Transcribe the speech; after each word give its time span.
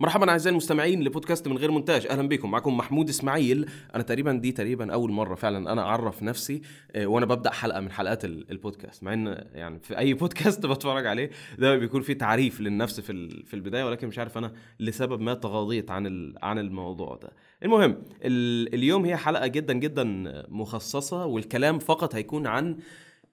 مرحبا 0.00 0.30
أعزائي 0.30 0.50
المستمعين 0.52 1.02
لبودكاست 1.04 1.48
من 1.48 1.58
غير 1.58 1.70
مونتاج. 1.70 2.06
أهلا 2.06 2.28
بكم. 2.28 2.50
معكم 2.50 2.76
محمود 2.76 3.08
إسماعيل. 3.08 3.70
أنا 3.94 4.02
تقريبا 4.02 4.32
دي 4.32 4.52
تقريبا 4.52 4.92
أول 4.92 5.10
مرة 5.12 5.34
فعلا 5.34 5.72
أنا 5.72 5.82
أعرف 5.82 6.22
نفسي 6.22 6.62
آه، 6.92 7.06
وأنا 7.06 7.26
ببدأ 7.26 7.50
حلقة 7.50 7.80
من 7.80 7.90
حلقات 7.90 8.24
ال- 8.24 8.50
البودكاست. 8.50 9.02
مع 9.02 9.12
إن 9.12 9.44
يعني 9.54 9.78
في 9.78 9.98
أي 9.98 10.14
بودكاست 10.14 10.66
بتفرج 10.66 11.06
عليه 11.06 11.30
ده 11.58 11.76
بيكون 11.76 12.02
فيه 12.02 12.12
تعريف 12.12 12.60
للنفس 12.60 13.00
في 13.00 13.28
في 13.44 13.54
البداية 13.54 13.84
ولكن 13.84 14.08
مش 14.08 14.18
عارف 14.18 14.38
أنا 14.38 14.52
لسبب 14.80 15.20
ما 15.20 15.34
تغاضيت 15.34 15.90
عن 15.90 16.34
عن 16.42 16.58
الموضوع 16.58 17.16
ده. 17.22 17.30
المهم 17.62 18.02
ال- 18.22 18.74
اليوم 18.74 19.04
هي 19.04 19.16
حلقة 19.16 19.46
جدا 19.46 19.72
جدا 19.74 20.04
مخصصة 20.48 21.26
والكلام 21.26 21.78
فقط 21.78 22.14
هيكون 22.14 22.46
عن 22.46 22.76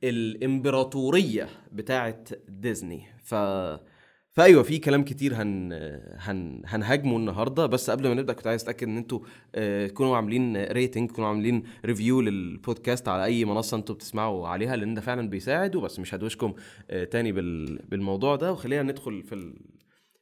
الإمبراطورية 0.04 1.50
بتاعه 1.72 2.24
ديزني. 2.50 3.04
ف 3.24 3.36
فأيوة 4.36 4.64
في 4.64 4.78
كلام 4.80 5.04
كتير 5.04 5.36
هن 5.42 5.74
هن 6.18 6.62
هنهاجمه 6.66 7.18
النهارده. 7.18 7.66
بس 7.66 7.90
قبل 7.90 8.08
ما 8.08 8.14
نبدأ 8.14 8.34
كنت 8.34 8.48
عايز 8.48 8.62
أتأكد 8.62 8.88
إن 8.88 8.98
أنتوا 8.98 9.20
آه، 9.56 9.88
تكونوا 9.88 10.16
عاملين 10.16 10.58
rating 10.72 11.10
تكونوا 11.10 11.30
عاملين 11.30 11.64
review 11.86 12.22
للبودكاست 12.22 13.08
على 13.08 13.24
أي 13.26 13.46
منصة 13.46 13.78
أنتوا 13.78 13.96
بتسمعوا 13.96 14.48
عليها 14.48 14.76
لأن 14.76 14.94
ده 14.94 15.02
فعلا 15.02 15.30
بيساعد. 15.30 15.76
وبس 15.76 16.00
مش 16.00 16.14
هدوشكم 16.14 16.54
آه، 16.90 17.04
تاني 17.04 17.32
بال- 17.32 17.80
بالموضوع 17.90 18.36
ده. 18.36 18.52
وخلينا 18.52 18.84
ندخل 18.84 19.24
في. 19.24 19.54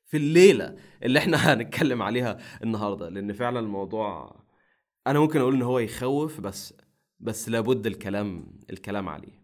في 0.05 0.18
الليلة 0.18 0.76
اللي 1.04 1.20
إحنا 1.20 1.38
هنتكلم 1.54 2.02
عليها 2.02 2.38
النهارده. 2.63 3.09
لأن 3.09 3.34
فعلا 3.34 3.59
الموضوع 3.59 4.35
أنا 5.07 5.20
ممكن 5.20 5.40
أقول 5.40 5.55
إن 5.55 5.62
هو 5.62 5.80
يخوف 5.80 6.41
بس 6.41 6.73
بس 7.20 7.49
لابد 7.49 7.88
الكلام 7.88 8.45
الكلام 8.70 9.09
عليه. 9.09 9.42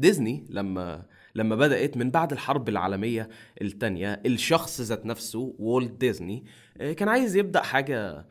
ديزني 0.00 0.46
لما 0.50 1.02
لما 1.34 1.56
بدأت 1.56 1.96
من 1.96 2.10
بعد 2.10 2.32
الحرب 2.32 2.68
العالمية 2.68 3.28
التانية 3.62 4.22
الشخص 4.26 4.80
ذات 4.80 5.06
نفسه 5.06 5.54
والت 5.58 6.00
ديزني 6.00 6.44
آه، 6.80 6.92
كان 6.92 7.08
عايز 7.08 7.36
يبدأ 7.36 7.62
حاجة 7.62 8.24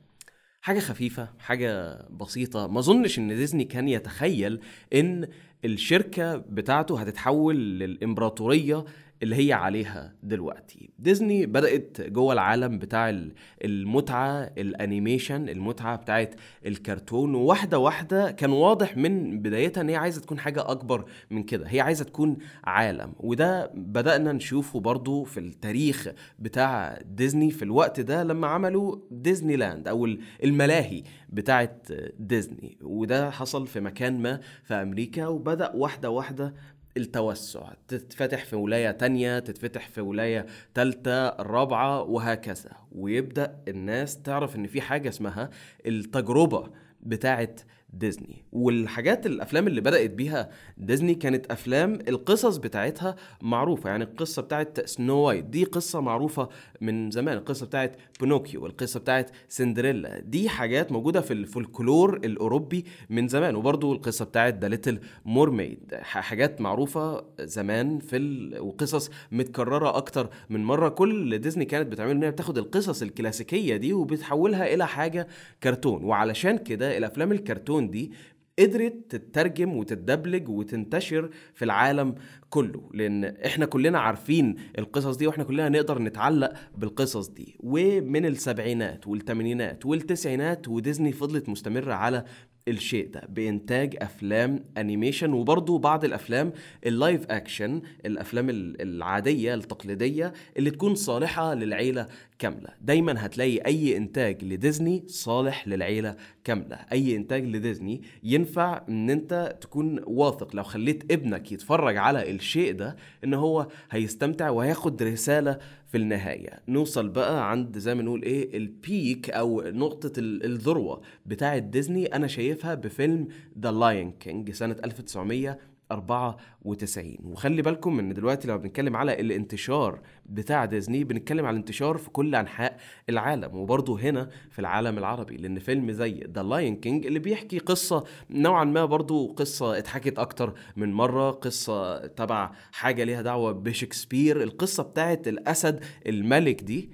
حاجة 0.62 0.80
خفيفة 0.80 1.30
حاجة 1.40 2.02
بسيطة. 2.10 2.68
ما 2.68 2.80
أظنش 2.80 3.20
إن 3.20 3.28
ديزني 3.28 3.64
كان 3.64 3.88
يتخيل 3.88 4.60
إن 4.94 5.28
الشركة 5.66 6.36
بتاعته 6.38 7.02
هتتحول 7.02 7.80
للإمبراطورية 7.80 8.86
اللي 9.24 9.36
هي 9.48 9.54
عليها 9.54 10.14
دلوقتي. 10.24 10.90
ديزني 11.00 11.46
بدأت 11.46 12.02
جوه 12.02 12.34
العالم 12.34 12.80
بتاع 12.80 13.10
ال- 13.10 13.34
المتعة 13.64 14.42
ال 14.58 14.67
animation 14.67 15.50
المتعة 15.50 15.96
بتاعت 15.96 16.36
الكرتون. 16.66 17.36
وواحدة 17.36 17.80
واحدة 17.80 18.32
كان 18.32 18.50
واضح 18.52 18.98
من 18.98 19.40
بدايتها 19.42 19.82
إن 19.82 19.90
هي 19.90 19.96
عايزة 19.96 20.22
تكون 20.22 20.40
حاجة 20.40 20.72
أكبر 20.72 21.06
من 21.32 21.44
كده. 21.44 21.66
هي 21.68 21.82
عايزة 21.82 22.06
تكون 22.06 22.38
عالم. 22.64 23.14
وده 23.20 23.72
بدأنا 23.76 24.32
نشوفه 24.32 24.80
برضو 24.80 25.24
في 25.24 25.40
التاريخ 25.40 26.08
بتاع 26.40 27.00
ديزني 27.06 27.52
في 27.52 27.64
الوقت 27.64 28.00
ده 28.00 28.24
لما 28.24 28.48
عملوا 28.48 28.96
ديزني 29.12 29.56
لاند 29.56 29.88
أو 29.88 30.06
ال- 30.06 30.20
الملاهي 30.44 31.04
بتاعت 31.30 31.88
ديزني. 32.20 32.78
وده 32.82 33.30
حصل 33.32 33.68
في 33.68 33.80
مكان 33.80 34.22
ما 34.22 34.40
في 34.64 34.74
أمريكا. 34.74 35.28
وبدأ 35.28 35.72
واحدة 35.76 36.10
واحدة 36.10 36.54
التوسع. 37.00 37.74
تتفتح 37.88 38.46
في 38.46 38.56
ولاية 38.56 38.92
تانية 38.92 39.40
تتفتح 39.40 39.88
في 39.88 40.02
ولاية 40.02 40.46
تالتة 40.74 41.28
الرابعة 41.28 42.02
وهكذا. 42.02 42.72
ويبدأ 42.92 43.64
الناس 43.68 44.22
تعرف 44.22 44.56
إن 44.56 44.68
في 44.68 44.82
حاجة 44.82 45.10
اسمها 45.10 45.50
التجربة 45.86 46.72
بتاعت 47.02 47.62
ديزني. 47.94 48.46
والحاجات 48.52 49.26
الأفلام 49.26 49.68
اللي 49.68 49.82
بدأت 49.82 50.10
بيها 50.10 50.50
ديزني 50.78 51.16
كانت 51.16 51.52
أفلام 51.52 52.00
القصص 52.08 52.58
بتاعتها 52.58 53.16
معروفة. 53.42 53.90
يعني 53.90 54.04
القصة 54.04 54.42
بتاعت 54.42 54.86
Snow 54.86 55.18
White 55.18 55.46
دي 55.46 55.64
قصة 55.64 56.02
معروفة 56.02 56.50
من 56.82 57.12
زمان. 57.12 57.38
القصة 57.38 57.66
بتاعت 57.66 57.96
بينوكيو 58.20 58.66
القصة 58.66 59.00
بتاعت 59.00 59.32
سندريلا. 59.50 60.20
دي 60.20 60.50
حاجات 60.50 60.92
موجودة 60.92 61.22
في 61.22 61.34
الفولكلور 61.34 62.16
الأوروبي 62.16 62.86
من 63.10 63.28
زمان. 63.28 63.56
وبرضو 63.56 63.94
القصة 63.94 64.26
بتاعت 64.26 64.62
The 64.62 64.68
Little 64.68 65.00
Mermaid 65.26 65.96
حاجات 65.96 66.62
معروفة 66.62 67.26
زمان 67.40 68.00
في 68.00 68.18
ال... 68.18 68.60
وقصص 68.60 69.10
متكررة 69.32 69.98
أكتر 69.98 70.30
من 70.50 70.64
مرة. 70.64 70.90
كل 70.90 71.38
ديزني 71.38 71.66
كانت 71.66 71.92
بتعمل 71.92 72.12
إن 72.12 72.24
هي 72.24 72.32
بتاخد 72.32 72.58
القصص 72.58 73.02
الكلاسيكية 73.02 73.76
دي 73.76 73.94
وبتحولها 73.94 74.74
إلى 74.74 74.88
حاجة 74.88 75.28
كرتون. 75.64 76.04
وعلشان 76.04 76.58
كده 76.58 76.98
الأفلام 76.98 77.32
الكرتون 77.32 77.79
دي 77.88 78.12
قدرت 78.60 78.96
تترجم 79.16 79.78
وتتدبلج 79.78 80.50
وتنتشر 80.50 81.30
في 81.54 81.66
العالم 81.66 82.16
كله 82.50 82.90
لأن 82.94 83.24
إحنا 83.26 83.66
كلنا 83.66 84.00
عارفين 84.00 84.56
القصص 84.78 85.16
دي 85.18 85.28
وإحنا 85.28 85.44
كلنا 85.44 85.70
نقدر 85.70 86.02
نتعلق 86.02 86.54
بالقصص 86.78 87.28
دي. 87.28 87.56
ومن 87.60 88.26
السبعينات 88.26 89.08
والثمانينات 89.08 89.86
والتسعينات 89.86 90.68
وديزني 90.68 91.12
فضلت 91.12 91.50
مستمرة 91.50 91.94
على 91.94 92.24
الشيء 92.68 93.10
ده 93.10 93.22
بإنتاج 93.30 93.96
أفلام 94.02 94.64
animation 94.78 95.34
وبرضو 95.34 95.78
بعض 95.78 96.06
الأفلام 96.06 96.54
ال 96.86 96.94
live 96.94 97.26
action 97.32 97.82
الأفلام 98.06 98.50
ال- 98.50 98.82
العادية 98.82 99.54
التقليدية 99.54 100.34
اللي 100.58 100.72
تكون 100.72 100.96
صالحة 100.96 101.54
للعيلة 101.54 102.08
كاملة. 102.40 102.70
دايما 102.82 103.26
هتلاقي 103.26 103.58
أي 103.58 103.98
إنتاج 103.98 104.44
لديزني 104.44 105.04
صالح 105.08 105.68
للعيلة 105.68 106.16
كاملة. 106.44 106.76
أي 106.92 107.16
إنتاج 107.16 107.46
لديزني 107.46 108.02
ينفع 108.24 108.82
إن 108.90 109.10
أنت 109.10 109.58
تكون 109.62 110.00
واثق. 110.08 110.56
لو 110.56 110.64
خليت 110.64 111.12
ابنك 111.12 111.52
يتفرج 111.52 111.98
على 111.98 112.32
الشيء 112.32 112.74
ده 112.74 112.96
إن 113.24 113.34
هو 113.34 113.68
هيستمتع 113.92 114.50
وهياخد 114.50 115.04
رسالة 115.04 115.58
في 115.88 115.98
النهاية. 115.98 116.60
نوصل 116.68 117.10
بقى 117.10 117.52
عند 117.52 117.78
زي 117.78 117.96
ما 117.96 118.04
نقول 118.04 118.24
إيه 118.24 118.58
ال 118.58 118.72
peak 118.72 119.30
أو 119.30 119.62
نقطة 119.66 120.12
الذروة 120.18 121.02
بتاعة 121.26 121.58
ديزني 121.58 122.06
أنا 122.06 122.28
شايفها 122.28 122.76
بفيلم 122.76 123.28
The 123.60 123.72
Lion 123.72 124.12
King 124.12 124.52
سنة 124.52 124.76
1900 124.86 125.58
94 125.92 127.16
وخلي 127.24 127.62
بالكم 127.62 128.00
إن 128.00 128.14
دلوقتي 128.14 128.48
لما 128.48 128.58
بنتكلم 128.58 128.96
على 128.96 129.20
الانتشار 129.22 130.02
بتاع 130.26 130.66
ديزني 130.66 131.04
بنتكلم 131.04 131.46
على 131.46 131.54
الانتشار 131.54 131.98
في 131.98 132.10
كل 132.10 132.36
أنحاء 132.36 132.80
العالم 133.10 133.56
وبرضه 133.56 134.00
هنا 134.00 134.30
في 134.50 134.60
العالم 134.60 134.98
العربي 134.98 135.38
لأن 135.38 135.60
فيلم 135.60 135.92
زي 135.92 136.28
The 136.36 136.44
Lion 136.44 136.76
King 136.76 137.06
اللي 137.06 137.20
بيحكي 137.20 137.60
قصة 137.60 138.04
نوعا 138.30 138.64
ما 138.64 138.86
برضه 138.86 139.34
قصة 139.34 139.78
اتحكت 139.78 140.20
أكتر 140.20 140.54
من 140.76 140.94
مرة 140.94 141.32
قصة 141.32 142.08
تبع 142.08 142.52
حاجة 142.72 143.04
ليها 143.04 143.22
دعوة 143.22 143.52
بشكسبير. 143.52 144.44
القصة 144.44 144.84
بتاعت 144.84 145.28
الأسد 145.28 145.84
الملك 146.08 146.62
دي 146.62 146.90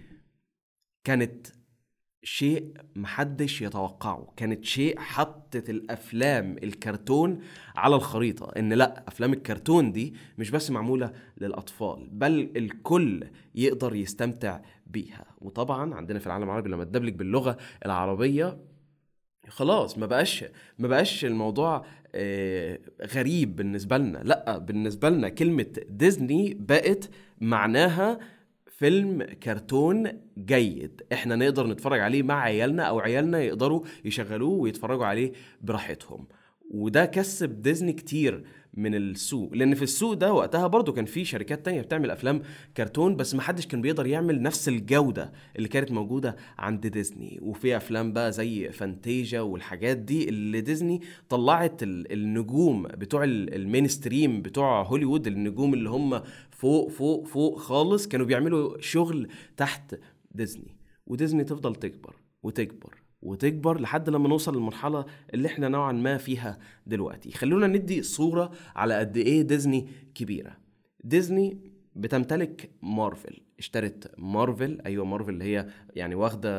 كانت 1.03 1.47
شيء 2.25 2.73
محدش 2.95 3.61
يتوقعه. 3.61 4.33
كانت 4.37 4.65
شيء 4.65 4.99
حطت 4.99 5.69
الأفلام 5.69 6.55
الكرتون 6.63 7.39
على 7.75 7.95
الخريطة 7.95 8.51
إن 8.57 8.73
لأ 8.73 9.03
أفلام 9.07 9.33
الكرتون 9.33 9.91
دي 9.91 10.13
مش 10.37 10.51
بس 10.51 10.71
معمولة 10.71 11.11
للأطفال 11.37 12.09
بل 12.11 12.51
الكل 12.55 13.27
يقدر 13.55 13.95
يستمتع 13.95 14.59
بيها. 14.87 15.25
وطبعا 15.41 15.95
عندنا 15.95 16.19
في 16.19 16.27
العالم 16.27 16.43
العربي 16.43 16.69
لما 16.69 16.83
تدبلج 16.83 17.15
باللغة 17.15 17.57
العربية 17.85 18.57
خلاص 19.47 19.97
ما 19.97 20.05
بقاش 20.05 20.45
ما 20.79 20.87
بقاش 20.87 21.25
الموضوع 21.25 21.85
آه، 22.15 22.79
غريب 23.13 23.55
بالنسبة 23.55 23.97
لنا. 23.97 24.17
لأ 24.17 24.57
بالنسبة 24.57 25.09
لنا 25.09 25.29
كلمة 25.29 25.67
ديزني 25.89 26.53
بقت 26.59 27.09
معناها 27.41 28.19
فيلم 28.77 29.23
كرتون 29.23 30.07
جيد 30.37 31.01
إحنا 31.13 31.35
نقدر 31.35 31.67
نتفرج 31.67 31.99
عليه 31.99 32.23
مع 32.23 32.41
عيالنا 32.41 32.83
أو 32.83 32.99
عيالنا 32.99 33.41
يقدروا 33.41 33.81
يشغلوه 34.05 34.53
ويتفرجوا 34.59 35.05
عليه 35.05 35.31
براحتهم. 35.61 36.27
وده 36.71 37.05
كسب 37.05 37.61
ديزني 37.61 37.93
كتير 37.93 38.43
من 38.73 38.95
السوق 38.95 39.53
لأن 39.53 39.75
في 39.75 39.81
السوق 39.83 40.13
ده 40.13 40.33
وقتها 40.33 40.67
برضو 40.67 40.93
كان 40.93 41.05
في 41.05 41.25
شركات 41.25 41.65
تانية 41.65 41.81
بتعمل 41.81 42.11
أفلام 42.11 42.41
كرتون 42.77 43.15
بس 43.15 43.35
محدش 43.35 43.67
كان 43.67 43.81
بيقدر 43.81 44.07
يعمل 44.07 44.41
نفس 44.41 44.67
الجودة 44.69 45.31
اللي 45.55 45.67
كانت 45.67 45.91
موجودة 45.91 46.35
عند 46.57 46.87
ديزني. 46.87 47.39
وفي 47.41 47.77
أفلام 47.77 48.13
بقى 48.13 48.31
زي 48.31 48.71
فانتيجا 48.71 49.41
والحاجات 49.41 49.97
دي 49.97 50.29
اللي 50.29 50.61
ديزني 50.61 51.01
طلعت 51.29 51.83
ال- 51.83 52.11
النجوم 52.11 52.83
بتوع 52.83 53.23
ال- 53.23 53.53
ال 53.55 53.87
mainstream 53.87 54.41
بتوع 54.41 54.81
هوليوود 54.83 55.27
النجوم 55.27 55.73
اللي 55.73 55.89
هم 55.89 56.21
فوق 56.65 56.89
فوق 56.89 57.27
فوق 57.27 57.59
خالص 57.59 58.07
كانوا 58.07 58.25
بيعملوا 58.25 58.81
شغل 58.81 59.29
تحت 59.57 59.95
ديزني 60.31 60.77
وديزني 61.07 61.43
تفضل 61.43 61.75
تكبر 61.75 62.15
وتكبر 62.43 62.95
وتكبر 63.21 63.81
لحد 63.81 64.09
لما 64.09 64.29
نوصل 64.29 64.53
للمرحلة 64.55 65.05
اللي 65.33 65.47
إحنا 65.47 65.67
نوعا 65.67 65.91
ما 65.91 66.17
فيها 66.17 66.59
دلوقتي. 66.87 67.31
خلونا 67.31 67.67
ندي 67.67 68.03
صورة 68.03 68.51
على 68.75 68.93
قد 68.93 69.17
إيه 69.17 69.41
ديزني 69.41 69.87
كبيرة. 70.15 70.57
ديزني 71.03 71.74
بتمتلك 71.95 72.69
مارفل. 72.81 73.41
اشترت 73.59 74.11
مارفل 74.17 74.81
أيوه 74.85 75.05
مارفل 75.05 75.29
اللي 75.29 75.43
هي 75.43 75.67
يعني 75.95 76.15
واخدة 76.15 76.49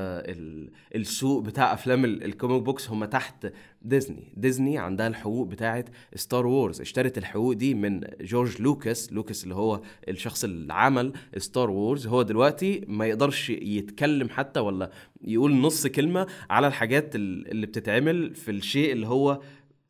السوق 0.94 1.43
بتاع 1.43 1.73
أفلام 1.75 2.05
ال 2.05 2.14
comic 2.14 2.62
books 2.62 2.90
هم 2.91 3.05
تحت 3.05 3.47
ديزني. 3.83 4.33
ديزني 4.37 4.79
عندها 4.79 5.06
الحقوق 5.06 5.47
بتاعه 5.47 5.85
Star 6.14 6.46
Wars 6.46 6.81
اشترت 6.81 7.19
الحقوق 7.19 7.53
دي 7.53 7.75
من 7.75 8.00
جورج 8.21 8.62
لوكاس. 8.62 9.12
لوكاس 9.12 9.44
اللي 9.44 9.55
هو 9.55 9.81
الشخص 10.09 10.44
اللي 10.44 10.73
عمل 10.75 11.12
Star 11.37 11.70
Wars 11.70 12.06
هو 12.06 12.23
دلوقتي 12.23 12.85
ما 12.88 13.06
يقدرش 13.06 13.50
يتكلم 13.50 14.29
حتى 14.29 14.61
ولا 14.61 14.91
يقول 15.23 15.55
نص 15.56 15.87
كلمة 15.87 16.27
على 16.50 16.67
الحاجات 16.67 17.15
اللي 17.15 17.67
بتتعمل 17.67 18.35
في 18.35 18.50
الشيء 18.50 18.93
اللي 18.93 19.06
هو 19.06 19.41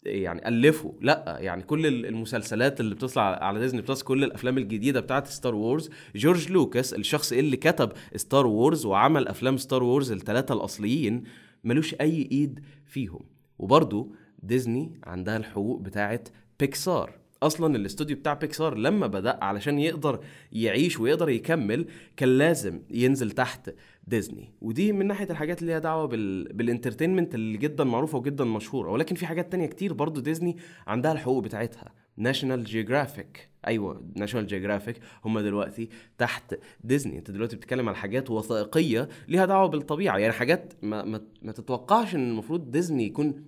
يعني 0.06 0.48
ألفه 0.48 0.92
لا 1.00 1.36
يعني 1.40 1.62
كل 1.62 1.86
المسلسلات 1.86 2.80
اللي 2.80 2.94
بتطلع 2.94 3.22
على 3.22 3.60
ديزني 3.60 3.82
بلس 3.82 4.02
كل 4.02 4.24
الأفلام 4.24 4.58
الجديدة 4.58 5.00
بتاعت 5.00 5.26
Star 5.26 5.54
Wars 5.54 5.90
جورج 6.16 6.52
لوكاس 6.52 6.94
الشخص 6.94 7.32
اللي 7.32 7.56
كتب 7.56 7.92
Star 8.16 8.46
Wars 8.46 8.86
وعمل 8.86 9.28
أفلام 9.28 9.56
Star 9.56 9.82
Wars 9.82 10.12
الثلاثه 10.12 10.54
الأصليين 10.54 11.22
ملوش 11.64 11.94
أي 11.94 12.28
إيد 12.32 12.60
فيهم. 12.86 13.20
وبرضه 13.58 14.10
ديزني 14.42 15.00
عندها 15.04 15.36
الحقوق 15.36 15.80
بتاعت 15.80 16.28
بيكسار 16.60 17.12
أصلا 17.42 17.76
الاستوديو 17.76 18.16
بتاع 18.16 18.34
بيكسار 18.34 18.74
لما 18.74 19.06
بدأ 19.06 19.38
علشان 19.44 19.78
يقدر 19.78 20.20
يعيش 20.52 21.00
ويقدر 21.00 21.28
يكمل 21.28 21.86
كان 22.16 22.38
لازم 22.38 22.82
ينزل 22.90 23.30
تحت 23.30 23.70
ديزني. 24.06 24.52
ودي 24.60 24.92
من 24.92 25.06
ناحية 25.06 25.30
الحاجات 25.30 25.60
اللي 25.60 25.72
ليها 25.72 25.78
دعوة 25.78 26.06
بال... 26.06 26.52
بال 26.52 26.63
entertainment 26.63 27.34
اللي 27.34 27.58
جدا 27.58 27.84
معروفة 27.84 28.18
وجدا 28.18 28.44
مشهورة. 28.44 28.90
ولكن 28.90 29.14
في 29.14 29.26
حاجات 29.26 29.52
تانية 29.52 29.66
كتير 29.66 29.92
برضو 29.92 30.20
ديزني 30.20 30.56
عندها 30.86 31.12
الحقوق 31.12 31.42
بتاعتها. 31.42 31.92
ناشونال 32.16 32.64
جيوغرافيك 32.64 33.48
أيوه 33.66 34.10
ناشونال 34.16 34.46
جيوغرافيك 34.46 35.00
هم 35.24 35.38
دلوقتي 35.38 35.88
تحت 36.18 36.54
ديزني. 36.84 37.18
انت 37.18 37.30
دلوقتي 37.30 37.56
بتتكلم 37.56 37.88
على 37.88 37.96
حاجات 37.96 38.30
وثائقية 38.30 39.08
ليها 39.28 39.46
دعوة 39.46 39.68
بالطبيعة. 39.68 40.18
يعني 40.18 40.32
حاجات 40.32 40.72
ما, 40.82 41.04
ما, 41.04 41.20
ما 41.42 41.52
تتوقعش 41.52 42.14
إن 42.14 42.30
المفروض 42.30 42.70
ديزني 42.70 43.06
يكون 43.06 43.44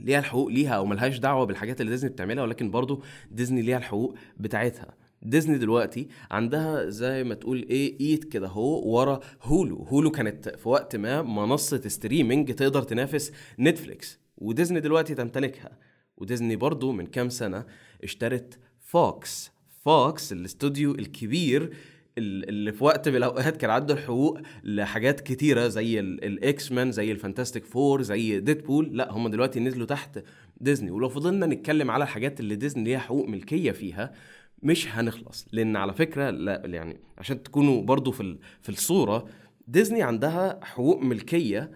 ليها 0.00 0.18
الحقوق 0.18 0.48
ليها 0.48 0.74
أو 0.74 0.86
ملهاش 0.86 1.18
دعوة 1.18 1.46
بالحاجات 1.46 1.80
اللي 1.80 1.90
ديزني 1.90 2.10
بتعملها. 2.10 2.44
ولكن 2.44 2.70
برضو 2.70 3.02
ديزني 3.30 3.62
ليها 3.62 3.78
الحقوق 3.78 4.14
بتاعتها. 4.36 4.94
ديزني 5.24 5.58
دلوقتي 5.58 6.08
عندها 6.30 6.90
زي 6.90 7.24
ما 7.24 7.34
تقول 7.34 7.66
إيه 7.70 8.00
ايد 8.00 8.24
كده 8.24 8.48
هو 8.48 8.96
ورا 8.96 9.20
هولو. 9.42 9.76
هولو 9.76 10.10
كانت 10.10 10.48
في 10.48 10.68
وقت 10.68 10.96
ما 10.96 11.22
منصة 11.22 11.88
streaming 11.88 12.54
تقدر 12.54 12.82
تنافس 12.82 13.32
نتفليكس 13.60 14.18
وديزني 14.38 14.80
دلوقتي 14.80 15.14
تمتلكها. 15.14 15.78
وديزني 16.16 16.56
برضو 16.56 16.92
من 16.92 17.06
كام 17.06 17.28
سنة 17.28 17.64
اشترت 18.02 18.58
فوكس 18.80 19.50
فوكس 19.84 20.32
الاستوديو 20.32 20.90
الكبير 20.90 21.72
اللي 22.18 22.72
في 22.72 22.84
وقت 22.84 23.08
من 23.08 23.16
الأوقات 23.16 23.56
كان 23.56 23.70
عنده 23.70 23.94
الحقوق 23.94 24.38
لحاجات 24.64 25.20
كتيرة 25.20 25.68
زي 25.68 26.00
ال 26.00 26.72
X-Men 26.72 26.92
زي 26.92 27.12
ال 27.12 27.17
Fantastic 27.17 27.64
Four 27.64 28.02
زي 28.02 28.40
Deadpool 28.40 28.96
لا 28.96 29.12
هم 29.12 29.28
دلوقتي 29.28 29.60
نزلوا 29.60 29.86
تحت 29.86 30.18
ديزني. 30.60 30.90
ولو 30.90 31.08
فضلنا 31.08 31.46
نتكلم 31.46 31.90
على 31.90 32.04
الحاجات 32.04 32.40
اللي 32.40 32.56
ديزني 32.56 32.84
ليها 32.84 32.98
حقوق 32.98 33.28
ملكية 33.28 33.70
فيها 33.70 34.12
مش 34.62 34.88
هنخلص. 34.88 35.46
لأن 35.52 35.76
على 35.76 35.92
فكرة 35.94 36.30
لا 36.30 36.62
يعني 36.64 37.00
عشان 37.18 37.42
تكونوا 37.42 37.82
برضو 37.82 38.10
في 38.12 38.38
في 38.62 38.68
الصورة 38.68 39.28
ديزني 39.68 40.02
عندها 40.02 40.60
حقوق 40.64 41.02
ملكية 41.02 41.70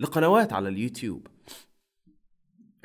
لقنوات 0.00 0.52
على 0.52 0.68
اليوتيوب. 0.68 1.26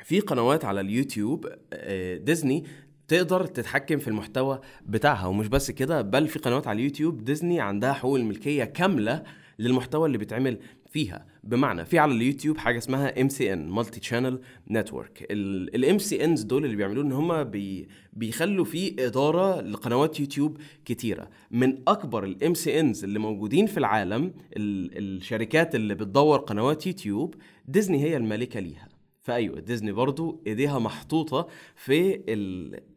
في 0.04 0.20
قنوات 0.20 0.64
على 0.64 0.80
اليوتيوب 0.80 1.48
آه، 1.72 2.16
ديزني 2.16 2.64
تقدر 3.08 3.46
تتحكم 3.46 3.98
في 3.98 4.08
المحتوى 4.08 4.60
بتاعها. 4.86 5.26
ومش 5.26 5.48
بس 5.48 5.70
كده 5.70 6.02
بل 6.02 6.28
في 6.28 6.38
قنوات 6.38 6.66
على 6.66 6.76
اليوتيوب 6.78 7.24
ديزني 7.24 7.60
عندها 7.60 7.92
حقوق 7.92 8.16
الملكيه 8.16 8.64
كاملة 8.64 9.22
للمحتوى 9.58 10.06
اللي 10.06 10.18
بيتعمل 10.18 10.58
فيها. 10.90 11.26
بمعنى 11.44 11.84
في 11.84 11.98
على 11.98 12.12
اليوتيوب 12.12 12.58
حاجة 12.58 12.78
اسمها 12.78 13.20
MCN 13.20 13.68
multi-channel 13.68 14.40
network 14.70 15.26
ال 15.30 15.98
MCNs 15.98 16.42
دول 16.42 16.64
اللي 16.64 16.76
بيعملوه 16.76 17.04
إن 17.04 17.12
هم 17.12 17.44
بي 17.44 17.88
بيخلوا 18.12 18.64
في 18.64 19.06
إدارة 19.06 19.60
لقنوات 19.60 20.20
يوتيوب 20.20 20.58
كتيرة. 20.84 21.30
من 21.50 21.78
أكبر 21.88 22.24
ال 22.24 22.54
MCNs 22.54 23.04
اللي 23.04 23.18
موجودين 23.18 23.66
في 23.66 23.78
العالم 23.78 24.32
الشركات 24.56 25.74
اللي 25.74 25.94
بتدور 25.94 26.38
قنوات 26.38 26.86
يوتيوب 26.86 27.34
ديزني 27.68 28.02
هي 28.02 28.16
المالكة 28.16 28.60
ليها. 28.60 28.88
فأيوة 29.22 29.60
ديزني 29.60 29.92
برضو 29.92 30.42
إيديها 30.46 30.78
محطوطة 30.78 31.48
في 31.76 32.20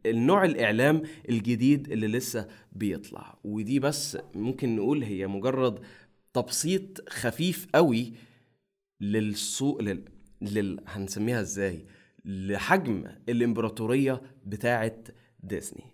النوع 0.06 0.44
الإعلام 0.44 1.02
الجديد 1.28 1.92
اللي 1.92 2.08
لسه 2.08 2.48
بيطلع. 2.72 3.38
ودي 3.44 3.78
بس 3.78 4.18
ممكن 4.34 4.76
نقول 4.76 5.02
هي 5.02 5.26
مجرد 5.26 5.78
تبسيط 6.34 7.08
خفيف 7.08 7.66
قوي 7.74 8.12
للسوق 9.00 9.82
لل... 9.82 10.04
لل... 10.42 10.80
هنسميها 10.86 11.40
إزاي؟ 11.40 11.86
لحجم 12.24 13.04
الإمبراطورية 13.28 14.22
بتاعه 14.46 15.04
ديزني. 15.40 15.84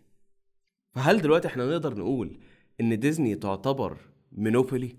فهل 0.94 1.22
دلوقتي 1.22 1.48
إحنا 1.48 1.66
نقدر 1.66 1.98
نقول 1.98 2.38
إن 2.80 2.98
ديزني 2.98 3.34
تعتبر 3.34 3.96
monopoly؟ 4.32 4.96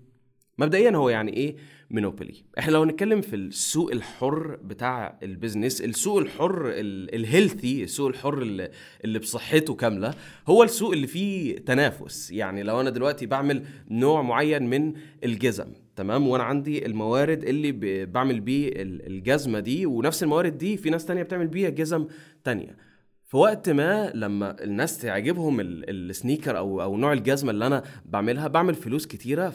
مبدئيا 0.58 0.90
هو 0.90 1.08
يعني 1.08 1.32
إيه؟ 1.32 1.56
monopoly 1.90 2.34
إحنا 2.58 2.72
لو 2.72 2.84
نتكلم 2.84 3.20
في 3.20 3.36
السوق 3.36 3.92
الحر 3.92 4.56
بتاع 4.62 5.18
ال 5.22 5.28
business 5.28 5.80
السوق 5.80 6.18
الحر 6.18 6.70
ال 6.74 6.88
healthy 6.88 7.82
السوق 7.82 8.08
الحر 8.08 8.42
اللي, 8.42 9.18
بصحته 9.18 9.74
كاملة 9.74 10.14
هو 10.46 10.62
السوق 10.62 10.92
اللي 10.92 11.06
فيه 11.06 11.56
تنافس. 11.58 12.30
يعني 12.30 12.62
لو 12.62 12.80
أنا 12.80 12.90
دلوقتي 12.90 13.26
بعمل 13.26 13.64
نوع 13.90 14.22
معين 14.22 14.62
من 14.62 14.92
الجزم 15.24 15.66
تمام؟ 15.96 16.28
وأنا 16.28 16.44
عندي 16.44 16.86
الموارد 16.86 17.44
اللي 17.44 17.72
بعمل 18.06 18.40
بيه 18.40 18.70
الجزمة 18.76 19.60
دي 19.60 19.86
ونفس 19.86 20.22
الموارد 20.22 20.58
دي 20.58 20.76
في 20.76 20.90
ناس 20.90 21.04
تانية 21.06 21.22
بتعمل 21.22 21.48
بيها 21.48 21.70
جزم 21.70 22.06
تانية. 22.44 22.76
في 23.24 23.36
وقت 23.36 23.68
ما 23.70 24.12
لما 24.14 24.64
الناس 24.64 24.98
تعجبهم 24.98 25.60
السنيكر 25.60 26.58
أو 26.58 26.82
أو 26.82 26.96
نوع 26.96 27.12
الجزمة 27.12 27.50
اللي 27.50 27.66
أنا 27.66 27.82
بعملها 28.06 28.48
بعمل 28.48 28.74
فلوس 28.74 29.06
كتيرة 29.06 29.50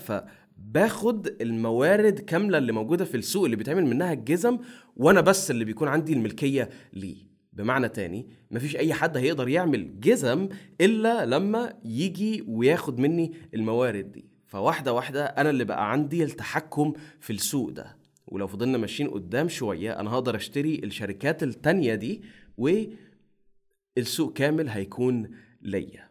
باخد 0.58 1.28
الموارد 1.42 2.20
كاملة 2.20 2.58
اللي 2.58 2.72
موجودة 2.72 3.06
في 3.06 3.18
السوق 3.18 3.46
اللي 3.46 3.56
بيتعمل 3.56 3.86
منها 3.86 4.14
الجزم 4.14 4.60
وأنا 4.96 5.22
بس 5.22 5.52
اللي 5.52 5.66
بيكون 5.66 5.88
عندي 5.88 6.14
الملكية 6.14 6.70
ليه. 6.94 7.28
بمعنى 7.54 7.90
تاني 7.90 8.30
مفيش 8.52 8.76
أي 8.76 8.94
حد 8.94 9.18
هيقدر 9.18 9.48
يعمل 9.50 10.00
جزم 10.00 10.50
إلا 10.82 11.26
لما 11.26 11.74
يجي 11.86 12.44
وياخد 12.48 13.00
مني 13.00 13.34
الموارد 13.54 14.12
دي. 14.12 14.26
فواحدة 14.46 14.94
واحدة 14.94 15.26
أنا 15.26 15.50
اللي 15.50 15.64
بقى 15.64 15.92
عندي 15.92 16.24
التحكم 16.24 16.94
في 17.20 17.34
السوق 17.34 17.70
ده. 17.70 17.98
ولو 18.28 18.48
فضلنا 18.48 18.78
ماشيين 18.78 19.10
قدام 19.10 19.48
شوية 19.50 20.00
أنا 20.00 20.12
هقدر 20.12 20.36
أشتري 20.36 20.76
الشركات 20.84 21.44
التانية 21.44 21.96
دي 21.96 22.22
والسوق 22.58 24.34
كامل 24.34 24.70
هيكون 24.70 25.30
ليا. 25.62 26.10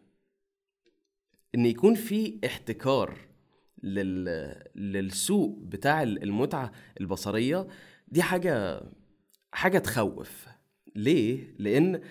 إن 1.55 1.65
يكون 1.65 1.95
في 1.95 2.39
احتكار 2.45 3.17
لل... 3.83 4.53
للسوق 4.75 5.59
بتاع 5.61 6.03
المتعة 6.03 6.71
البصرية 7.01 7.67
دي 8.07 8.21
حاجة 8.21 8.81
حاجة 9.51 9.77
تخوف. 9.77 10.45
ليه؟ 10.95 11.53
لأن 11.59 12.01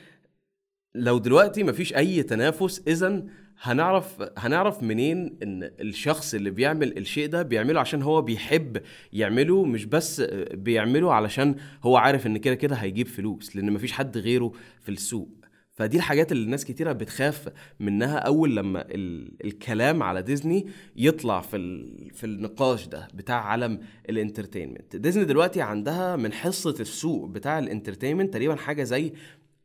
لو 0.94 1.18
دلوقتي 1.18 1.62
مفيش 1.62 1.94
أي 1.96 2.22
تنافس 2.22 2.82
اذا 2.88 3.24
هنعرف 3.60 4.22
هنعرف 4.38 4.82
منين 4.82 5.38
إن 5.42 5.62
الشخص 5.80 6.34
اللي 6.34 6.50
بيعمل 6.50 6.98
الشيء 6.98 7.28
ده 7.28 7.42
بيعمله 7.42 7.80
عشان 7.80 8.02
هو 8.02 8.22
بيحب 8.22 8.82
يعمله 9.12 9.64
مش 9.64 9.84
بس 9.84 10.20
بيعمله 10.54 11.12
علشان 11.14 11.56
هو 11.82 11.96
عارف 11.96 12.26
إن 12.26 12.36
كده 12.36 12.54
كده 12.54 12.76
هيجيب 12.76 13.06
فلوس 13.06 13.56
لأن 13.56 13.72
مفيش 13.72 13.92
حد 13.92 14.18
غيره 14.18 14.52
في 14.80 14.88
السوق. 14.88 15.28
فدي 15.76 15.96
الحاجات 15.96 16.32
اللي 16.32 16.44
الناس 16.44 16.64
كتيرة 16.64 16.92
بتخاف 16.92 17.48
منها 17.80 18.18
أول 18.18 18.56
لما 18.56 18.84
ال... 18.88 19.32
الكلام 19.44 20.02
على 20.02 20.22
ديزني 20.22 20.66
يطلع 20.96 21.40
في 21.40 21.56
ال... 21.56 22.10
في 22.14 22.24
النقاش 22.24 22.86
ده 22.88 23.08
بتاع 23.14 23.44
عالم 23.44 23.80
ال 24.10 24.16
entertainment. 24.16 24.96
ديزني 24.96 25.24
دلوقتي 25.24 25.62
عندها 25.62 26.16
من 26.16 26.32
حصة 26.32 26.74
السوق 26.80 27.28
بتاع 27.28 27.58
ال 27.58 27.64
entertainment 27.64 28.32
تقريبا 28.32 28.56
حاجة 28.56 28.82
زي 28.82 29.12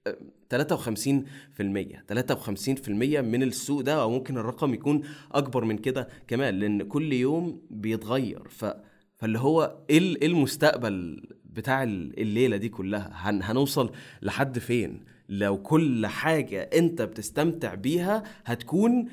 53% 0.07 0.11
53% 0.53 2.89
من 3.19 3.43
السوق 3.43 3.81
ده 3.81 4.01
أو 4.01 4.09
ممكن 4.11 4.37
الرقم 4.37 4.73
يكون 4.73 5.01
أكبر 5.31 5.65
من 5.65 5.77
كده 5.77 6.07
كمان 6.27 6.59
لأن 6.59 6.83
كل 6.83 7.13
يوم 7.13 7.61
بيتغير. 7.69 8.47
ف 8.49 8.65
فاللي 9.15 9.39
هو 9.39 9.77
إيه, 9.89 9.99
إيه 9.99 10.27
المستقبل 10.27 11.23
بتاع 11.45 11.83
الليلة 11.83 12.57
دي 12.57 12.69
كلها؟ 12.69 13.09
هن 13.13 13.43
هنوصل 13.43 13.91
لحد 14.21 14.59
فين؟ 14.59 15.03
لو 15.31 15.57
كل 15.57 16.07
حاجة 16.07 16.61
انت 16.61 17.01
بتستمتع 17.01 17.75
بيها 17.75 18.23
هتكون 18.45 19.09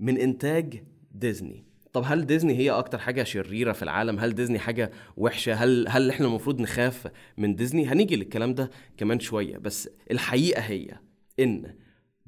من 0.00 0.18
إنتاج 0.18 0.82
ديزني. 1.12 1.64
طب 1.92 2.02
هل 2.06 2.26
ديزني 2.26 2.58
هي 2.58 2.70
أكتر 2.70 2.98
حاجة 2.98 3.22
شريرة 3.22 3.72
في 3.72 3.82
العالم؟ 3.82 4.18
هل 4.18 4.34
ديزني 4.34 4.58
حاجة 4.58 4.90
وحشة؟ 5.16 5.54
هل 5.54 5.88
هل 5.88 6.10
إحنا 6.10 6.26
المفروض 6.26 6.60
نخاف 6.60 7.08
من 7.38 7.56
ديزني؟ 7.56 7.86
هنيجي 7.86 8.16
للكلام 8.16 8.54
ده 8.54 8.70
كمان 8.96 9.20
شوية 9.20 9.56
بس 9.58 9.88
الحقيقة 10.10 10.60
هي 10.62 10.98
إن 11.40 11.74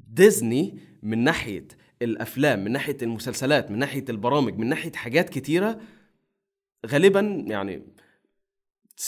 ديزني 0.08 0.78
من 1.02 1.18
ناحية 1.18 1.68
الأفلام 2.02 2.64
من 2.64 2.72
ناحية 2.72 2.96
المسلسلات 3.02 3.70
من 3.70 3.78
ناحية 3.78 4.04
البرامج 4.08 4.58
من 4.58 4.66
ناحية 4.68 4.92
حاجات 4.92 5.28
كتيرة 5.28 5.80
غالبا 6.86 7.44
يعني 7.46 7.82
60% 9.00 9.02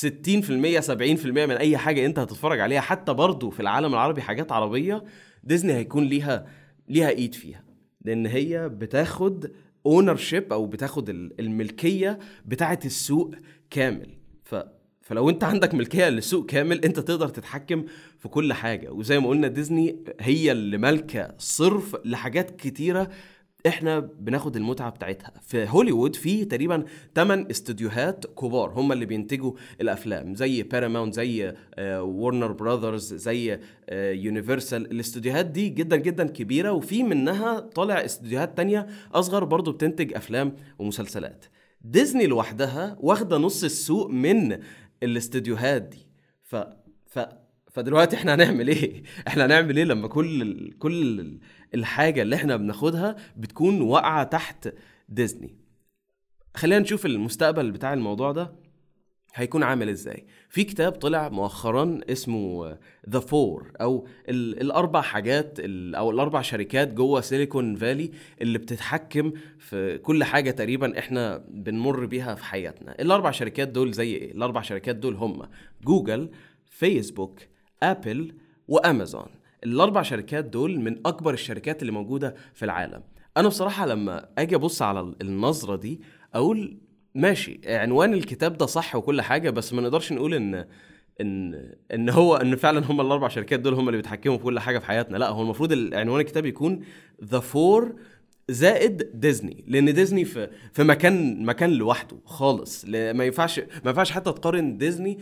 70% 0.81 1.27
من 1.27 1.51
أي 1.51 1.77
حاجة 1.77 2.07
أنت 2.07 2.19
هتتفرج 2.19 2.61
عليها 2.61 2.81
حتى 2.81 3.13
برضو 3.13 3.51
في 3.51 3.61
العالم 3.61 3.95
العربي 3.95 4.23
حاجات 4.23 4.53
عربية 4.53 5.05
ديزني 5.45 5.73
هيكون 5.73 6.05
ليها 6.05 6.47
ليها 6.89 7.09
إيد 7.09 7.35
فيها. 7.35 7.65
لأن 8.05 8.27
هي 8.27 8.69
بتاخد 8.69 9.51
ownership 9.87 10.53
أو 10.53 10.67
بتاخد 10.67 11.09
الملكية 11.41 12.19
بتاعه 12.47 12.79
السوق 12.85 13.35
كامل. 13.71 14.09
ف 14.45 14.55
فلو 15.03 15.31
أنت 15.31 15.45
عندك 15.45 15.75
ملكية 15.75 16.09
للسوق 16.09 16.47
كامل 16.47 16.85
أنت 16.85 17.01
تقدر 17.01 17.29
تتحكم 17.29 17.85
في 18.19 18.29
كل 18.29 18.53
حاجة. 18.53 18.93
وزي 18.93 19.19
ما 19.21 19.29
قلنا 19.29 19.49
ديزني 19.49 20.05
هي 20.21 20.53
اللي 20.53 20.79
مالكة 20.79 21.35
صرف 21.39 21.97
لحاجات 22.05 22.61
كتيرة 22.61 23.11
إحنا 23.67 23.99
بناخد 24.01 24.57
المتعة 24.57 24.91
بتاعتها. 24.91 25.33
في 25.43 25.67
هوليوود 25.69 26.17
في 26.17 26.45
تقريبا 26.45 26.85
8 27.15 27.47
استوديوهات 27.51 28.27
كبار 28.27 28.71
هم 28.71 28.93
اللي 28.93 29.07
بينتجوا 29.07 29.53
الأفلام 29.81 30.35
زي 30.35 30.63
باراماونت 30.63 31.15
زي 31.15 31.55
ورنر 31.99 32.53
براذرز 32.53 33.15
زي 33.15 33.59
يونيفرسال 33.93 34.91
الاستوديوهات 34.93 35.47
دي 35.47 35.69
جدا 35.69 35.97
جدا 35.97 36.27
كبيرة 36.27 36.73
وفي 36.73 37.03
منها 37.03 37.61
طالع 37.61 38.05
استوديوهات 38.05 38.57
تانية 38.57 38.87
أصغر 39.13 39.45
برضو 39.45 39.73
بتنتج 39.73 40.15
أفلام 40.15 40.57
ومسلسلات. 40.79 41.45
ديزني 41.81 42.27
لوحدها 42.27 42.97
واخدة 43.01 43.37
نص 43.39 43.65
السوق 43.65 44.11
من 44.11 44.59
الاستديوهات 45.03 45.83
دي. 45.83 46.07
ف 46.43 46.57
ف 47.07 47.19
فدلوقتي 47.73 48.17
إحنا 48.17 48.35
هنعمل 48.35 48.69
إيه؟ 48.69 49.03
إحنا 49.29 49.47
هنعمل 49.47 49.77
إيه 49.77 49.85
لما 49.85 50.09
كل 50.09 50.43
ال... 50.43 50.79
كل 50.79 51.39
الحاجة 51.75 52.23
اللي 52.23 52.37
إحنا 52.37 52.57
بناخدها 52.57 53.17
بتكون 53.37 53.81
واقعة 53.81 54.25
تحت 54.25 54.69
ديزني؟ 55.09 55.57
خلينا 56.55 56.81
نشوف 56.81 57.07
المستقبل 57.07 57.71
بتاع 57.71 57.93
الموضوع 57.93 58.33
ده 58.33 58.53
هيكون 59.35 59.63
عامل 59.63 59.89
إزاي 59.89 60.27
في 60.49 60.65
كتاب 60.65 60.93
طلع 60.93 61.29
مؤخرا 61.29 62.01
اسمه 62.11 62.79
The 63.11 63.21
Four 63.21 63.73
أو 63.81 64.07
ال 64.29 64.61
الأربع 64.61 65.01
حاجات 65.01 65.59
أو 65.95 66.11
الأربع 66.11 66.43
شركات 66.43 66.93
جوه 66.95 67.21
سيليكون 67.21 67.77
فالي 67.77 68.11
اللي 68.43 68.59
بتتحكم 68.59 69.33
في 69.59 69.99
كل 69.99 70.25
حاجة 70.25 70.51
تقريبا 70.51 70.99
إحنا 70.99 71.45
بنمر 71.49 72.07
بيها 72.07 72.35
في 72.35 72.45
حياتنا 72.45 73.01
الأربع 73.01 73.31
شركات 73.31 73.69
دول 73.69 73.93
زي 73.93 74.15
إيه 74.15 74.33
الأربع 74.33 74.63
شركات 74.63 74.97
دول 74.97 75.15
هم 75.15 75.43
جوجل 75.85 76.31
فيسبوك 76.67 77.41
ابل 77.83 78.35
وامازون 78.69 79.27
الأربع 79.65 80.03
شركات 80.03 80.45
دول 80.45 80.81
من 80.81 81.07
أكبر 81.07 81.35
الشركات 81.35 81.83
اللي 81.83 81.93
موجودة 81.93 82.35
في 82.55 82.65
العالم. 82.65 83.03
أنا 83.37 83.49
بصراحة 83.49 83.87
لما 83.87 84.29
أجي 84.39 84.55
أبص 84.55 84.83
على 84.83 85.15
النظرة 85.21 85.77
دي 85.77 86.01
أقول 86.35 86.79
ماشي 87.15 87.61
عنوان 87.67 88.15
الكتاب 88.15 88.59
ده 88.59 88.67
صح 88.67 88.97
وكل 88.97 89.21
حاجة 89.23 89.51
بس 89.51 89.73
ما 89.73 89.83
نقدرش 89.83 90.13
نقول 90.13 90.35
ان 90.35 90.67
ان 91.21 91.73
إن 91.95 92.11
هو 92.11 92.37
إن 92.43 92.57
فعلا 92.57 92.87
هم 92.87 93.01
الأربع 93.01 93.29
شركات 93.29 93.61
دول 93.61 93.75
هم 93.75 93.89
اللي 93.89 93.97
بيتحكموا 93.97 94.37
في 94.37 94.43
كل 94.45 94.59
حاجة 94.59 94.79
في 94.79 94.87
حياتنا. 94.87 95.17
لأ 95.17 95.29
هو 95.29 95.43
المفروض 95.43 95.95
عنوان 95.95 96.21
الكتاب 96.21 96.47
يكون 96.47 96.85
The 97.25 97.41
Four 97.41 97.95
زائد 98.49 99.11
ديزني 99.15 99.65
لأن 99.67 99.95
ديزني 99.95 100.25
في 100.25 100.51
في 100.73 100.85
مكان 100.85 101.45
مكان 101.45 101.71
لوحده 101.71 102.17
خالص. 102.25 102.85
ما 102.89 103.25
ينفعش 103.25 103.59
ما 103.59 103.67
ينفعش 103.91 104.11
حتى 104.11 104.33
تقارن 104.33 104.79
ديزني 104.79 105.19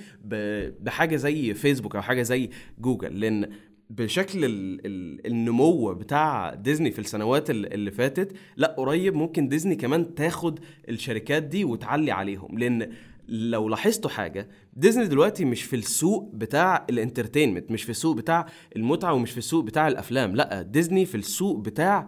بحاجة 0.81 1.17
زي 1.17 1.55
فيسبوك 1.55 1.97
أو 1.97 2.03
حاجة 2.03 2.23
زي 2.23 2.50
جوجل 2.79 3.21
لأن 3.21 3.50
بشكل 3.91 4.45
ال 4.45 4.87
ال 4.87 5.27
النمو 5.27 5.95
بتاع 5.95 6.55
ديزني 6.55 6.91
في 6.91 6.99
السنوات 6.99 7.50
اللي 7.50 7.91
فاتت 7.91 8.33
لا 8.57 8.75
قريب 8.79 9.15
ممكن 9.15 9.49
ديزني 9.49 9.77
كمان 9.77 10.15
تاخد 10.15 10.59
الشركات 10.89 11.43
دي 11.43 11.65
وتعلي 11.65 12.11
عليهم. 12.11 12.59
لأن 12.59 12.93
لو 13.29 13.69
لاحظتوا 13.69 14.11
حاجة 14.11 14.49
ديزني 14.77 15.07
دلوقتي 15.07 15.45
مش 15.45 15.62
في 15.62 15.77
السوق 15.77 16.31
بتاع 16.35 16.87
ال 16.90 16.96
entertainment 16.96 17.71
مش 17.71 17.83
في 17.83 17.91
السوق 17.91 18.17
بتاع 18.17 18.47
المتعة 18.77 19.12
ومش 19.15 19.31
في 19.31 19.39
السوق 19.39 19.65
بتاع 19.65 19.89
الأفلام 19.89 20.37
لا 20.37 20.62
ديزني 20.62 21.07
في 21.07 21.15
السوق 21.15 21.59
بتاع 21.59 22.07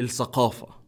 الثقافة. 0.00 0.78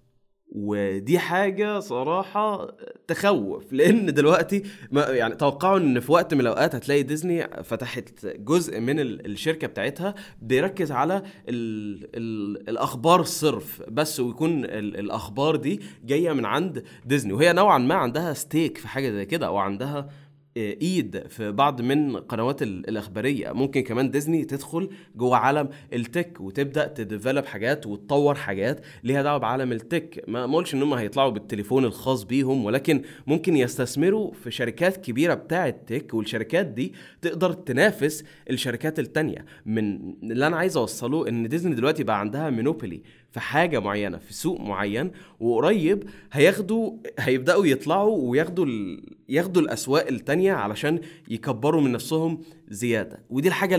ودي 0.52 1.18
حاجة 1.18 1.78
صراحة 1.80 2.76
تخوف 3.08 3.72
لأن 3.72 4.14
دلوقتي 4.14 4.62
ما 4.90 5.02
يعني 5.02 5.34
توقعوا 5.34 5.78
إن 5.78 6.00
في 6.00 6.12
وقت 6.12 6.34
من 6.34 6.40
الأوقات 6.40 6.74
هتلاقي 6.74 7.02
ديزني 7.02 7.62
فتحت 7.64 8.26
جزء 8.26 8.80
من 8.80 9.00
الشركة 9.00 9.66
بتاعتها 9.66 10.14
بيركز 10.42 10.92
على 10.92 11.22
ال 11.48 12.04
ال 12.16 12.68
الأخبار 12.68 13.20
الصرف 13.20 13.82
بس 13.88 14.20
ويكون 14.20 14.64
ال 14.64 14.96
الأخبار 14.96 15.56
دي 15.56 15.80
جاية 16.04 16.32
من 16.32 16.44
عند 16.44 16.84
ديزني. 17.04 17.32
وهي 17.32 17.52
نوعا 17.52 17.78
ما 17.78 17.94
عندها 17.94 18.32
stake 18.32 18.78
في 18.78 18.88
حاجة 18.88 19.10
زي 19.10 19.26
كده 19.26 19.46
أو 19.46 19.56
عندها 19.56 20.08
إيد 20.56 21.26
في 21.28 21.52
بعض 21.52 21.80
من 21.80 22.16
قنوات 22.16 22.62
الإخبارية. 22.62 23.52
ممكن 23.52 23.80
كمان 23.80 24.10
ديزني 24.10 24.44
تدخل 24.44 24.90
جوه 25.16 25.36
عالم 25.36 25.68
ال 25.92 26.02
tech 26.02 26.40
وتبدأ 26.40 26.86
ت 26.86 26.93
develop 26.94 27.44
حاجات 27.44 27.86
وتطور 27.86 28.34
حاجات. 28.34 28.80
ليها 29.04 29.22
دعوة 29.22 29.38
بعالم 29.38 29.72
ال 29.72 29.81
tech. 29.81 30.24
ما 30.28 30.44
أقولش 30.44 30.74
إن 30.74 30.82
هم 30.82 30.94
هيطلعوا 30.94 31.30
بالتليفون 31.30 31.84
الخاص 31.84 32.22
بيهم 32.24 32.64
ولكن 32.64 33.02
ممكن 33.26 33.56
يستثمروا 33.56 34.32
في 34.32 34.50
شركات 34.50 34.96
كبيرة 34.96 35.34
بتاعة 35.34 35.70
tech 35.70 36.14
والشركات 36.14 36.66
دي 36.66 36.92
تقدر 37.22 37.52
تنافس 37.52 38.24
الشركات 38.50 38.98
التانية. 38.98 39.44
من 39.66 40.14
اللي 40.22 40.46
أنا 40.46 40.56
عايز 40.56 40.76
أوصله 40.76 41.28
إن 41.28 41.48
ديزني 41.48 41.74
دلوقتي 41.74 42.04
بقى 42.04 42.20
عندها 42.20 42.50
monopoly 42.50 43.02
في 43.30 43.40
حاجة 43.40 43.80
معينة 43.80 44.18
في 44.18 44.34
سوق 44.34 44.60
معين 44.60 45.10
وقريب 45.40 46.04
هياخدوا 46.32 46.92
هيبدأوا 47.18 47.66
يطلعوا 47.66 48.30
وياخدوا 48.30 48.66
ال... 48.66 49.02
ياخدوا 49.28 49.62
الأسواق 49.62 50.06
التانية 50.06 50.52
علشان 50.52 51.00
يكبروا 51.28 51.80
من 51.80 51.92
نفسهم 51.92 52.40
زيادة. 52.68 53.24
ودي 53.30 53.48
الحاجة 53.48 53.74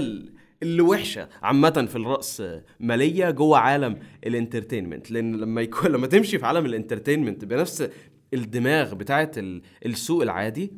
اللي 0.64 0.82
وحشة 0.82 1.30
عامة 1.42 1.86
في 1.90 1.96
الرأس 1.96 2.44
مالية 2.80 3.30
جوه 3.30 3.58
عالم 3.58 4.00
ال 4.26 4.32
entertainment. 4.32 5.12
لأن 5.12 5.36
لما 5.36 5.62
يكون 5.62 5.92
لما 5.92 6.08
تمشي 6.08 6.40
في 6.40 6.46
عالم 6.46 6.66
ال 6.66 6.72
entertainment 6.72 7.46
بنفس 7.46 7.90
الدماغ 8.34 8.94
بتاعه 8.94 9.32
السوق 9.86 10.22
العادي 10.22 10.72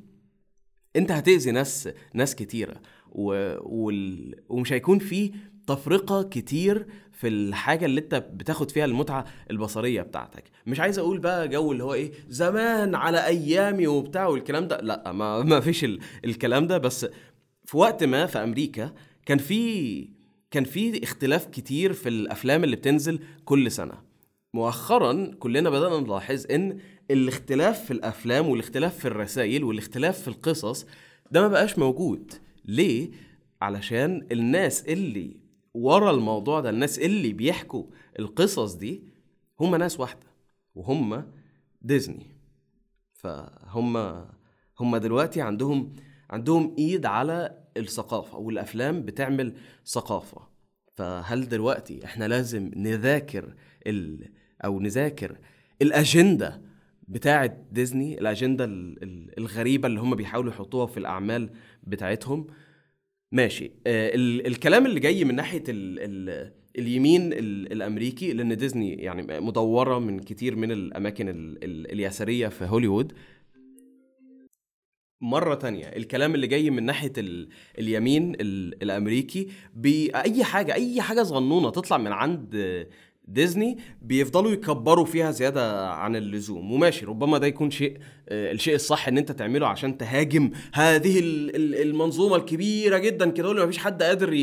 انت 0.96 1.12
هتأذي 1.12 1.52
ناس 1.52 1.90
ناس 2.14 2.36
كتيرة. 2.36 2.76
و... 3.12 3.56
وال... 3.62 4.36
ومش 4.50 4.74
هيكون 4.74 5.00
في 5.00 5.32
تفرقة 5.68 6.24
كتير 6.24 6.88
في 7.14 7.28
الحاجة 7.28 7.86
اللي 7.86 8.02
انت 8.02 8.16
بتاخد 8.16 8.72
فيها 8.72 8.86
المتعة 8.86 9.26
البصرية 9.52 10.02
بتاعتك. 10.02 10.44
مش 10.68 10.80
عايز 10.80 11.00
أقول 11.00 11.20
بقى 11.20 11.48
جو 11.48 11.72
اللي 11.72 11.84
هو 11.84 11.94
إيه 11.94 12.12
زمان 12.30 12.96
على 12.96 13.26
أيامي 13.26 13.88
وبتاع 13.88 14.28
والكلام 14.28 14.68
ده. 14.68 14.78
لأ 14.82 15.12
ما 15.12 15.44
ما 15.44 15.60
فيش 15.60 15.84
ال... 15.84 16.00
الكلام 16.26 16.68
ده. 16.68 16.78
بس 16.78 17.06
في 17.66 17.78
وقت 17.78 18.04
ما 18.04 18.26
في 18.26 18.38
أمريكا 18.44 18.94
كان 19.26 19.38
في 19.38 20.10
كان 20.52 20.64
في 20.64 21.04
اختلاف 21.04 21.46
كتير 21.46 21.94
في 21.94 22.10
الأفلام 22.10 22.64
اللي 22.64 22.76
بتنزل 22.76 23.20
كل 23.46 23.72
سنة. 23.72 23.94
مؤخرا 24.54 25.32
كلنا 25.40 25.70
بدأنا 25.70 26.00
نلاحظ 26.00 26.46
إن 26.52 26.80
الاختلاف 27.12 27.86
في 27.86 27.92
الأفلام 27.92 28.48
والاختلاف 28.50 28.98
في 29.00 29.06
الرسائل 29.08 29.64
والاختلاف 29.64 30.22
في 30.22 30.28
القصص 30.28 30.86
ده 31.32 31.42
ما 31.42 31.48
بقاش 31.48 31.80
موجود. 31.80 32.34
ليه؟ 32.66 33.12
علشان 33.62 34.28
الناس 34.32 34.82
اللي 34.86 35.43
ورا 35.74 36.12
الموضوع 36.12 36.60
ده 36.60 36.70
الناس 36.70 37.00
اللي 37.00 37.34
بيحكوا 37.34 37.84
القصص 38.20 38.74
دي 38.74 39.04
هم 39.60 39.76
ناس 39.76 40.00
واحدة 40.00 40.28
وهم 40.76 41.32
ديزني. 41.82 42.26
فهم 43.14 43.98
هم 44.80 44.98
دلوقتي 44.98 45.42
عندهم 45.42 45.96
عندهم 46.30 46.76
إيد 46.78 47.06
على 47.06 47.64
الثقافة 47.78 48.38
والأفلام 48.38 49.02
بتعمل 49.02 49.56
ثقافة. 49.86 50.48
فهل 50.94 51.50
دلوقتي 51.50 52.06
إحنا 52.06 52.28
لازم 52.28 52.72
نذاكر 52.76 53.56
ال 53.88 54.30
أو 54.66 54.80
نذاكر 54.80 55.38
الأجندة 55.82 56.62
بتاعه 57.08 57.58
ديزني 57.72 58.20
الأجندة 58.20 58.66
الغريبة 59.38 59.88
اللي 59.88 60.00
هم 60.00 60.16
بيحاولوا 60.16 60.52
يحطوها 60.52 60.86
في 60.86 60.98
الأعمال 60.98 61.50
بتاعتهم؟ 61.84 62.48
ماشي. 63.34 63.72
آه 63.88 64.12
الكلام 64.48 64.86
اللي 64.86 65.00
جاي 65.00 65.24
من 65.24 65.36
ناحية 65.36 65.64
ال 65.70 66.00
ال 66.00 66.52
اليمين 66.78 67.34
ال 67.34 67.72
الأمريكي 67.72 68.34
لأن 68.34 68.58
ديزني 68.58 68.94
يعني 68.94 69.40
مدورة 69.42 70.00
من 70.00 70.20
كتير 70.20 70.56
من 70.56 70.72
الأماكن 70.72 71.30
ال 71.30 71.64
ال 71.64 71.92
اليساريه 71.92 72.48
في 72.48 72.66
هوليوود. 72.66 73.14
مرة 75.22 75.56
تانية 75.56 75.86
الكلام 75.86 76.36
اللي 76.36 76.48
جاي 76.48 76.70
من 76.70 76.84
ناحية 76.84 77.14
ال... 77.18 77.50
اليمين 77.80 78.36
ال... 78.42 78.84
الأمريكي 78.84 79.48
بأي 79.76 80.44
حاجة 80.44 80.74
أي 80.74 81.02
حاجة 81.02 81.24
صغنونة 81.24 81.70
تطلع 81.70 81.98
من 81.98 82.12
عند 82.12 82.56
ديزني 83.28 83.78
بيفضلوا 84.02 84.52
يكبروا 84.52 85.06
فيها 85.06 85.32
زيادة 85.32 85.90
عن 85.90 86.16
اللزوم. 86.16 86.72
وماشي 86.72 87.06
ربما 87.06 87.38
ده 87.38 87.48
يكون 87.48 87.72
شيء 87.72 87.98
آه، 88.30 88.52
الشيء 88.52 88.76
الصح 88.76 89.08
إن 89.08 89.18
أنت 89.18 89.32
تعمله 89.32 89.68
عشان 89.68 89.98
تهاجم 89.98 90.52
هذه 90.74 91.20
المنظومة 91.56 92.36
الكبيرة 92.36 92.98
جدا 92.98 93.30
كده 93.30 93.52
اللي 93.52 93.64
مفيش 93.66 93.78
حد 93.78 94.04
قادر 94.04 94.34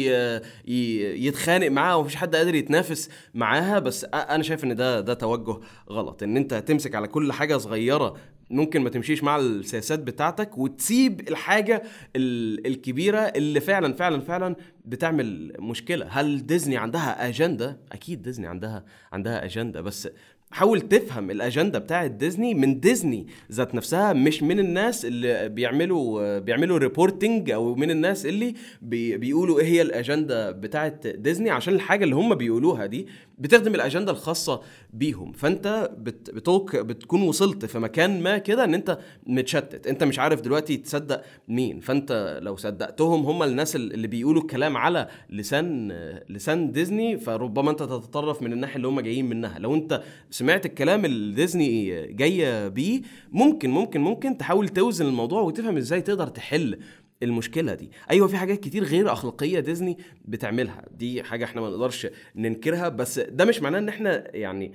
يتخانق 1.16 1.68
معاها 1.68 1.94
ومفيش 1.94 2.16
حد 2.16 2.36
قادر 2.36 2.54
يتنافس 2.54 3.08
معاها. 3.34 3.78
بس 3.78 4.04
أنا 4.04 4.42
شايف 4.42 4.64
إن 4.64 4.76
ده 4.76 5.00
ده 5.00 5.14
توجه 5.14 5.60
غلط. 5.90 6.22
إن 6.22 6.36
أنت 6.36 6.54
تمسك 6.54 6.94
على 6.94 7.08
كل 7.08 7.32
حاجة 7.32 7.56
صغيرة 7.56 8.16
ممكن 8.50 8.80
ما 8.80 8.90
تمشيش 8.90 9.22
مع 9.24 9.36
السياسات 9.36 9.98
بتاعتك 9.98 10.58
وتسيب 10.58 11.28
الحاجة 11.28 11.82
الكبيرة 12.16 13.18
اللي 13.18 13.60
فعلا 13.60 13.92
فعلا 13.94 14.20
فعلا 14.20 14.56
بتعمل 14.84 15.52
مشكلة 15.58 16.06
هل 16.10 16.46
ديزني 16.46 16.76
عندها 16.76 17.28
أجندة؟ 17.28 17.80
أكيد 17.92 18.22
ديزني 18.22 18.46
عندها 18.46 18.84
عندها 19.12 19.44
أجندة 19.44 19.80
بس 19.80 20.08
حاول 20.52 20.80
تفهم 20.80 21.30
الأجندة 21.30 21.78
بتاعت 21.78 22.10
ديزني 22.10 22.54
من 22.54 22.80
ديزني 22.80 23.26
ذات 23.52 23.74
نفسها 23.74 24.12
مش 24.12 24.42
من 24.42 24.58
الناس 24.58 25.04
اللي 25.04 25.48
بيعملوا 25.48 26.38
بيعملوا 26.38 26.78
reporting 26.78 27.50
أو 27.50 27.74
من 27.74 27.90
الناس 27.90 28.26
اللي 28.26 28.54
بي 28.82 29.16
بيقولوا 29.16 29.60
إيه 29.60 29.66
هي 29.66 29.82
الأجندة 29.82 30.50
بتاعت 30.50 31.06
ديزني 31.06 31.50
عشان 31.50 31.74
الحاجة 31.74 32.04
اللي 32.04 32.14
هم 32.14 32.34
بيقولوها 32.34 32.86
دي 32.86 33.06
بتخدم 33.40 33.74
الأجندة 33.74 34.12
الخاصة 34.12 34.60
بيهم. 34.92 35.32
فأنت 35.32 35.90
بت 35.98 36.30
بتوك 36.30 36.76
بتكون 36.76 37.22
وصلت 37.22 37.64
في 37.64 37.78
مكان 37.78 38.22
ما 38.22 38.38
كده 38.38 38.64
إن 38.64 38.74
أنت 38.74 38.98
متشتت. 39.26 39.86
أنت 39.86 40.04
مش 40.04 40.18
عارف 40.18 40.40
دلوقتي 40.40 40.76
تصدق 40.76 41.22
مين. 41.48 41.80
فأنت 41.80 42.38
لو 42.42 42.56
صدقتهم 42.56 43.26
هم 43.26 43.42
الناس 43.42 43.76
اللي 43.76 44.06
بيقولوا 44.06 44.42
الكلام 44.42 44.76
على 44.76 45.08
لسان 45.30 45.92
لسان 46.28 46.72
ديزني 46.72 47.18
فربما 47.18 47.70
أنت 47.70 47.82
تتطرف 47.82 48.42
من 48.42 48.52
الناحية 48.52 48.76
اللي 48.76 48.88
هم 48.88 49.00
جايين 49.00 49.28
منها. 49.28 49.58
لو 49.58 49.74
أنت 49.74 50.02
سمعت 50.30 50.66
الكلام 50.66 51.04
اللي 51.04 51.34
ديزني 51.34 52.06
جاية 52.06 52.68
بيه 52.68 53.02
ممكن 53.32 53.70
ممكن 53.70 54.00
ممكن 54.00 54.38
تحاول 54.38 54.68
توزن 54.68 55.06
الموضوع 55.06 55.40
وتفهم 55.42 55.76
إزاي 55.76 56.00
تقدر 56.00 56.26
تحل 56.26 56.78
المشكلة 57.22 57.74
دي. 57.74 57.90
أيوه 58.10 58.28
في 58.28 58.36
حاجات 58.36 58.60
كتير 58.60 58.84
غير 58.84 59.12
أخلاقية 59.12 59.60
ديزني 59.60 59.98
بتعملها. 60.24 60.84
دي 60.98 61.22
حاجة 61.22 61.44
إحنا 61.44 61.60
ما 61.60 61.70
نقدرش 61.70 62.06
ننكرها 62.36 62.88
بس 62.88 63.18
ده 63.18 63.44
مش 63.44 63.62
معناه 63.62 63.78
إن 63.78 63.88
إحنا 63.88 64.36
يعني 64.36 64.72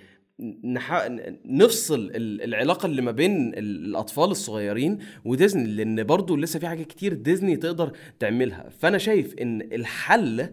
نح... 0.64 1.08
نفصل 1.46 2.12
العلاقة 2.16 2.86
اللي 2.86 3.02
ما 3.02 3.12
بين 3.12 3.52
الأطفال 3.58 4.32
الصغيرين 4.32 5.00
وديزني 5.26 5.68
لأن 5.68 6.04
برضو 6.04 6.36
لسه 6.36 6.60
في 6.60 6.68
حاجات 6.68 6.88
كتير 6.88 7.14
ديزني 7.14 7.58
تقدر 7.58 7.92
تعملها. 8.20 8.70
فأنا 8.70 8.98
شايف 8.98 9.34
إن 9.42 9.62
الحل 9.62 10.50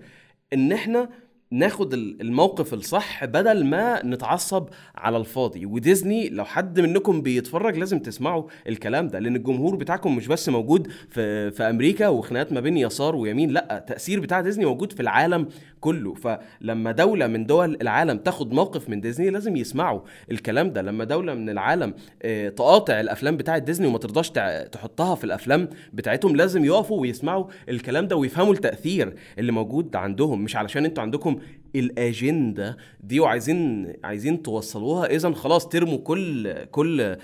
إن 0.53 0.73
إحنا 0.73 1.09
ناخد 1.53 1.95
الموقف 1.95 2.75
الصح 2.75 3.25
بدل 3.25 3.65
ما 3.65 4.07
نتعصب 4.07 4.69
على 4.95 5.17
الفاضي. 5.17 5.67
وديزني 5.67 6.29
لو 6.29 6.45
حد 6.45 6.81
منكم 6.81 7.23
بيتفرج 7.23 7.77
لازم 7.79 7.99
تسمعوا 7.99 8.45
الكلام 8.69 9.09
ده 9.09 9.19
لأن 9.19 9.37
الجمهور 9.37 9.77
بتاعكم 9.77 10.17
مش 10.17 10.27
بس 10.29 10.49
موجود 10.49 10.89
في 11.09 11.51
في 11.51 11.63
أمريكا 11.63 12.09
وخناقات 12.09 12.53
ما 12.53 12.61
بين 12.61 12.77
يسار 12.77 13.17
ويمين 13.17 13.51
لأ 13.51 13.79
التاثير 13.79 14.21
بتاع 14.21 14.41
ديزني 14.41 14.65
موجود 14.65 14.93
في 14.93 15.01
العالم 15.01 15.49
كله. 15.81 16.15
فلما 16.15 16.93
دولة 16.93 17.27
من 17.27 17.47
دول 17.47 17.77
العالم 17.83 18.19
تاخد 18.19 18.53
موقف 18.53 18.89
من 18.89 19.01
ديزني 19.01 19.31
لازم 19.31 19.57
يسمعوا 19.57 20.01
الكلام 20.31 20.73
ده. 20.73 20.83
لما 20.83 21.05
دولة 21.05 21.35
من 21.35 21.51
العالم 21.51 21.95
آه، 22.23 22.49
تقاطع 22.49 23.01
الأفلام 23.01 23.37
بتاعة 23.37 23.59
ديزني 23.59 23.87
وما 23.87 23.99
ترضاش 23.99 24.31
تحطها 24.73 25.15
في 25.15 25.25
الأفلام 25.25 25.69
بتاعتهم 25.93 26.37
لازم 26.37 26.65
يقفوا 26.65 27.01
ويسمعوا 27.01 27.45
الكلام 27.69 28.07
ده 28.07 28.17
ويفهموا 28.17 28.53
التأثير 28.53 29.15
اللي 29.39 29.53
موجود 29.53 29.97
عندهم. 29.97 30.45
مش 30.45 30.57
علشان 30.57 30.85
أنتوا 30.85 31.03
عندكم 31.03 31.39
الأجندة 31.77 32.77
دي 33.01 33.21
وعايزين 33.21 33.93
عايزين 34.05 34.43
توصلوها. 34.43 35.07
اذا 35.07 35.33
خلاص 35.33 35.69
ترموا 35.69 35.99
كل 35.99 36.53
كل 36.65 37.17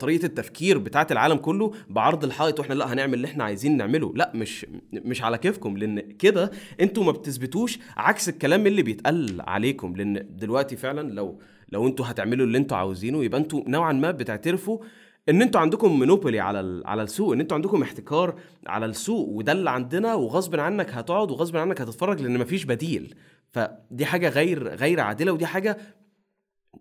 طريقة 0.00 0.26
التفكير 0.26 0.78
بتاعت 0.78 1.12
العالم 1.12 1.36
كله 1.36 1.72
بعرض 1.88 2.24
الحائط 2.24 2.60
وإحنا 2.60 2.74
لأ 2.74 2.92
هنعمل 2.92 3.14
اللي 3.14 3.26
إحنا 3.26 3.44
عايزين 3.44 3.76
نعمله. 3.76 4.12
لأ 4.16 4.32
مش 4.34 4.66
مش 4.92 5.22
على 5.22 5.38
كيفكم 5.38 5.76
لأن 5.76 6.00
كده 6.00 6.50
أنتوا 6.80 7.04
ما 7.04 7.12
بتثبتوش 7.12 7.78
عكس 7.96 8.28
الكلام 8.28 8.66
اللي 8.66 8.82
بيتقال 8.82 9.40
عليكم. 9.40 9.96
لأن 9.96 10.26
دلوقتي 10.30 10.76
فعلا 10.76 11.12
لو 11.12 11.40
لو 11.72 11.86
أنتوا 11.86 12.04
هتعملوا 12.08 12.46
اللي 12.46 12.58
أنتوا 12.58 12.76
عاوزينه 12.76 13.24
يبقى 13.24 13.40
أنتوا 13.40 13.62
نوعا 13.66 13.92
ما 13.92 14.10
بتعترفوا 14.10 14.78
إن 15.28 15.42
أنتوا 15.42 15.60
عندكم 15.60 15.98
monopoly 15.98 16.40
على 16.40 16.82
على 16.86 17.02
السوق 17.02 17.32
إن 17.32 17.40
أنتوا 17.40 17.54
عندكم 17.56 17.82
احتكار 17.82 18.34
على 18.66 18.86
السوق 18.86 19.28
وده 19.28 19.52
اللي 19.52 19.70
عندنا 19.70 20.14
وغصب 20.14 20.60
عنك 20.60 20.90
هتقعد 20.90 21.30
وغصب 21.30 21.56
عنك 21.56 21.80
هتتفرج 21.80 22.22
لأن 22.22 22.38
مفيش 22.38 22.64
بديل. 22.64 23.14
فدي 23.52 24.06
حاجة 24.06 24.28
غير 24.28 24.68
غير 24.68 25.00
عادلة 25.00 25.32
ودي 25.32 25.46
حاجة 25.46 25.78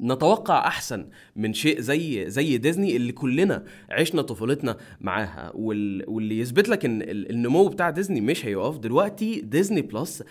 نتوقع 0.01 0.67
أحسن 0.67 1.09
من 1.35 1.53
شيء 1.53 1.79
زي 1.79 2.29
زي 2.29 2.57
ديزني 2.57 2.95
اللي 2.95 3.11
كلنا 3.11 3.63
عشنا 3.91 4.21
طفولتنا 4.21 4.77
معاها. 5.01 5.51
واللي 5.55 6.39
يثبت 6.39 6.69
لك 6.69 6.85
إن 6.85 7.01
النمو 7.01 7.67
بتاع 7.67 7.89
ديزني 7.89 8.21
مش 8.21 8.45
هيقف. 8.45 8.77
دلوقتي 8.77 9.41
ديزني 9.41 9.81
بلس 9.81 10.23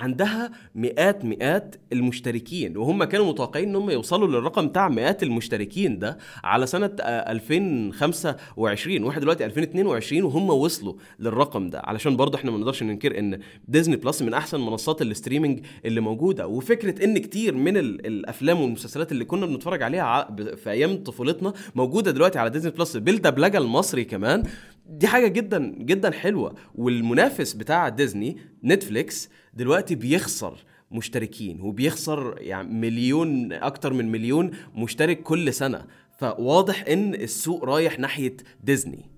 عندها 0.00 0.50
مئات 0.74 1.24
مئات 1.24 1.76
المشتركين 1.92 2.76
وهم 2.76 3.04
كانوا 3.04 3.28
متوقعين 3.32 3.68
إن 3.68 3.76
هم 3.76 3.90
يوصلوا 3.90 4.28
للرقم 4.28 4.68
بتاع 4.68 4.88
مئات 4.88 5.22
المشتركين 5.22 5.98
ده 5.98 6.18
على 6.44 6.66
سنة 6.66 6.90
2025 7.00 9.04
واحد 9.04 9.20
دلوقتي 9.20 9.44
2022 9.44 10.22
وهم 10.22 10.50
وصلوا 10.50 10.94
للرقم 11.18 11.70
ده. 11.70 11.80
علشان 11.84 12.16
برضه 12.16 12.38
إحنا 12.38 12.50
ما 12.50 12.58
نقدرش 12.58 12.82
ننكر 12.82 13.18
إن 13.18 13.40
ديزني 13.68 13.96
بلس 13.96 14.22
من 14.22 14.34
أحسن 14.34 14.60
منصات 14.60 15.02
ال 15.02 15.08
streaming 15.08 15.60
اللي 15.84 16.00
موجودة. 16.00 16.46
وفكرة 16.46 17.04
إن 17.04 17.18
كتير 17.18 17.54
من 17.54 17.76
الأفلام 17.76 18.60
والمسلسلات 18.60 19.12
اللي 19.12 19.24
كنا 19.24 19.46
بنتفرج 19.46 19.82
عليها 19.82 20.34
في 20.56 20.70
أيام 20.70 21.04
طفولتنا 21.04 21.52
موجودة 21.74 22.10
دلوقتي 22.10 22.38
على 22.38 22.50
ديزني 22.50 22.70
بلس 22.72 22.96
بالدبلجة 22.96 23.58
المصري 23.58 24.04
كمان. 24.04 24.42
دي 24.88 25.06
حاجة 25.06 25.26
جدا 25.26 25.74
جدا 25.78 26.10
حلوة. 26.10 26.54
والمنافس 26.74 27.52
بتاع 27.52 27.88
ديزني 27.88 28.36
نتفليكس 28.64 29.28
دلوقتي 29.54 29.94
بيخسر 29.94 30.64
مشتركين 30.90 31.60
وبيخسر 31.60 32.34
يعني 32.38 32.74
مليون 32.74 33.52
أكتر 33.52 33.92
من 33.92 34.12
مليون 34.12 34.50
مشترك 34.74 35.22
كل 35.22 35.52
سنة. 35.54 35.86
فواضح 36.18 36.84
إن 36.88 37.14
السوق 37.14 37.64
رايح 37.64 37.98
ناحية 37.98 38.36
ديزني. 38.64 39.10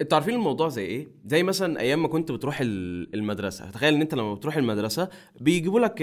أنتوا 0.00 0.18
عارفين 0.18 0.34
الموضوع 0.34 0.68
زي 0.68 0.84
إيه؟ 0.84 1.08
زي 1.26 1.42
مثلا 1.42 1.80
أيام 1.80 2.02
ما 2.02 2.08
كنت 2.08 2.32
بتروح 2.32 2.58
المدرسة. 2.60 3.70
تخيل 3.70 3.94
إن 3.94 4.00
أنت 4.00 4.14
لما 4.14 4.34
بتروح 4.34 4.56
المدرسة 4.56 5.08
بيجيبوا 5.40 5.80
لك 5.80 5.96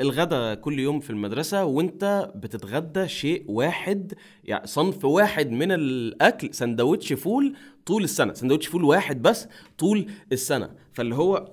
الغدا 0.00 0.54
كل 0.54 0.78
يوم 0.78 1.00
في 1.00 1.10
المدرسة 1.10 1.64
وأنت 1.64 2.30
بتتغدى 2.34 3.08
شيء 3.08 3.44
واحد 3.48 4.14
يعني 4.44 4.66
صنف 4.66 5.04
واحد 5.04 5.50
من 5.50 5.72
الأكل 5.72 6.54
سندوتش 6.54 7.12
فول 7.12 7.54
طول 7.86 8.04
السنة. 8.04 8.34
سندوتش 8.34 8.66
فول 8.66 8.84
واحد 8.84 9.22
بس 9.22 9.48
طول 9.78 10.06
السنة. 10.32 10.70
فاللي 10.92 11.14
هو 11.14 11.52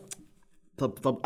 طب 0.77 0.89
طب 0.89 1.19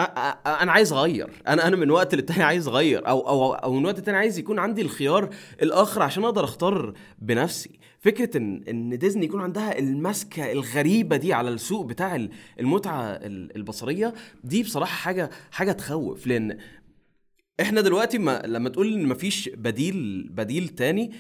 أنا 0.46 0.72
عايز 0.72 0.94
أغير. 0.94 1.30
أنا 1.48 1.68
أنا 1.68 1.76
من 1.76 1.92
وقت 1.92 2.16
للتاني 2.16 2.44
عايز 2.44 2.68
أغير 2.68 3.08
أو 3.08 3.20
أو 3.28 3.54
أو 3.54 3.74
من 3.74 3.86
وقت 3.86 3.98
للتاني 3.98 4.18
عايز 4.18 4.40
يكون 4.40 4.60
عندي 4.60 4.82
الخيار 4.82 5.30
الآخر 5.62 6.02
عشان 6.02 6.24
أقدر 6.24 6.44
أختار 6.44 6.94
بنفسي. 7.20 7.80
فكرة 8.00 8.38
إن 8.38 8.64
إن 8.70 8.98
ديزني 8.98 9.26
يكون 9.26 9.42
عندها 9.42 9.80
المسكة 9.80 10.52
الغريبة 10.52 11.16
دي 11.18 11.34
على 11.34 11.50
السوق 11.50 11.86
بتاع 11.86 12.28
المتعة 12.60 13.02
البصرية 13.24 14.14
دي 14.44 14.64
بصراحة 14.64 14.96
حاجة 14.96 15.30
حاجة 15.52 15.72
تخوف. 15.72 16.28
لأن 16.28 16.58
إحنا 17.62 17.82
دلوقتي 17.82 18.18
ما 18.18 18.42
لما 18.46 18.70
تقول 18.70 18.94
ان 18.94 19.06
مفيش 19.08 19.50
بديل 19.50 20.30
بديل 20.32 20.68
تاني 20.68 21.12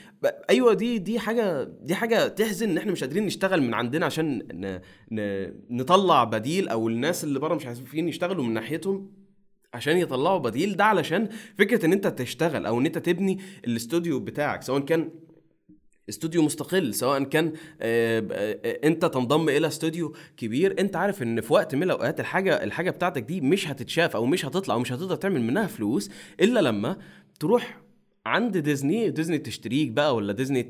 أيوه 0.49 0.73
دي 0.73 0.97
دي 0.97 1.19
حاجة 1.19 1.63
دي 1.63 1.95
حاجة 1.95 2.27
تحزن 2.27 2.69
إن 2.69 2.77
إحنا 2.77 2.91
مش 2.91 3.03
قادرين 3.03 3.25
نشتغل 3.25 3.61
من 3.61 3.73
عندنا 3.73 4.05
عشان 4.05 4.37
ن... 4.53 4.79
ن... 5.11 5.51
نطلع 5.69 6.23
بديل 6.23 6.67
أو 6.69 6.87
الناس 6.87 7.23
اللي 7.23 7.39
بره 7.39 7.55
مش 7.55 7.65
عارفين 7.65 8.07
يشتغلوا 8.07 8.43
من 8.43 8.53
ناحيتهم 8.53 9.11
عشان 9.73 9.97
يطلعوا 9.97 10.37
بديل. 10.39 10.75
ده 10.77 10.85
علشان 10.85 11.29
فكرة 11.57 11.85
إن 11.85 11.93
أنت 11.93 12.07
تشتغل 12.07 12.65
أو 12.65 12.79
إن 12.79 12.85
أنت 12.85 12.97
تبني 12.97 13.39
الاستوديو 13.67 14.19
بتاعك 14.19 14.61
سواء 14.63 14.81
كان 14.81 15.09
استوديو 16.09 16.41
مستقل 16.41 16.93
سواء 16.93 17.23
كان 17.23 17.53
آه، 17.81 18.27
آه، 18.31 18.79
انت 18.83 19.05
تنضم 19.05 19.49
إلى 19.49 19.67
استوديو 19.67 20.13
كبير 20.37 20.79
انت 20.79 20.95
عارف 20.95 21.23
إن 21.23 21.41
في 21.41 21.53
وقت 21.53 21.75
من 21.75 21.83
الأوقات 21.83 22.19
الحاجة 22.19 22.63
الحاجة 22.63 22.91
بتاعتك 22.91 23.23
دي 23.23 23.41
مش 23.41 23.67
هتتشاف 23.67 24.15
أو 24.15 24.25
مش 24.25 24.45
هتطلع 24.45 24.75
أو 24.75 24.79
مش 24.79 24.91
هتقدر 24.91 25.15
تعمل 25.15 25.41
منها 25.41 25.67
فلوس 25.67 26.09
إلا 26.41 26.59
لما 26.59 26.97
تروح 27.39 27.81
عند 28.25 28.57
ديزني 28.57 29.09
ديزني 29.09 29.37
تشتريك 29.37 29.89
بقى 29.89 30.15
ولا 30.15 30.33
ديزني 30.33 30.63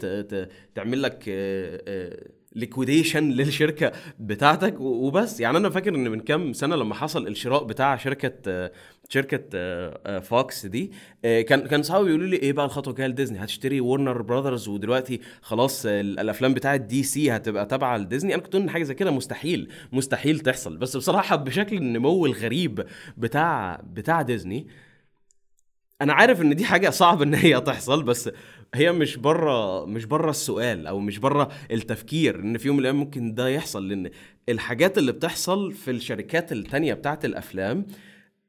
تعمل 0.75 1.01
لك 1.01 1.23
آه، 1.27 2.27
liquidation 2.55 3.31
للشركة 3.37 3.91
بتاعتك. 4.19 4.79
وبس. 4.79 5.39
يعني 5.39 5.57
أنا 5.57 5.69
فاكر 5.69 5.95
إن 5.95 6.11
من 6.11 6.19
كام 6.19 6.53
سنة 6.53 6.75
لما 6.75 6.95
حصل 6.95 7.27
الشراء 7.27 7.63
بتاع 7.63 7.95
شركة 7.97 8.71
شركة 9.09 9.39
فوكس 10.19 10.65
دي 10.65 10.91
كان 11.23 11.67
كان 11.67 11.83
صحابي 11.83 12.05
بيقولوا 12.05 12.27
لي 12.27 12.35
إيه 12.37 12.53
بقى 12.53 12.65
الخطوة 12.65 12.91
الجاية 12.93 13.07
لديزني؟ 13.07 13.43
هتشتري 13.43 13.81
ورنر 13.81 14.21
براذرز 14.21 14.67
ودلوقتي 14.67 15.19
خلاص 15.41 15.85
الأفلام 15.85 16.53
بتاعه 16.53 16.75
DC 16.75 17.31
هتبقى 17.31 17.65
تابعه 17.65 17.97
لديزني؟ 17.97 18.33
أنا 18.35 18.41
كنت 18.43 18.55
إن 18.55 18.69
حاجة 18.69 18.83
زي 18.83 18.93
كده 18.93 19.11
مستحيل 19.11 19.71
مستحيل 19.91 20.39
تحصل. 20.39 20.77
بس 20.77 20.97
بصراحة 20.97 21.35
بشكل 21.35 21.77
النمو 21.77 22.25
الغريب 22.25 22.85
بتاع 23.17 23.81
بتاع 23.93 24.21
ديزني 24.21 24.67
أنا 26.01 26.13
عارف 26.13 26.41
إن 26.41 26.55
دي 26.55 26.65
حاجة 26.65 26.89
صعب 26.89 27.21
إن 27.21 27.33
هي 27.33 27.61
تحصل 27.61 28.03
بس 28.03 28.29
هي 28.75 28.91
مش 28.91 29.15
بره 29.17 29.85
مش 29.85 30.05
بره 30.05 30.29
السؤال 30.29 30.87
أو 30.87 30.99
مش 30.99 31.17
بره 31.17 31.49
التفكير 31.71 32.39
إن 32.39 32.57
في 32.57 32.67
يوم 32.67 32.75
من 32.75 32.79
الأيام 32.81 32.95
ممكن 32.99 33.33
ده 33.33 33.47
يحصل 33.47 33.87
لأن 33.89 34.09
الحاجات 34.49 34.97
اللي 34.97 35.11
بتحصل 35.11 35.73
في 35.73 35.91
الشركات 35.91 36.51
التانية 36.51 36.93
بتاعت 36.93 37.25
الأفلام 37.25 37.85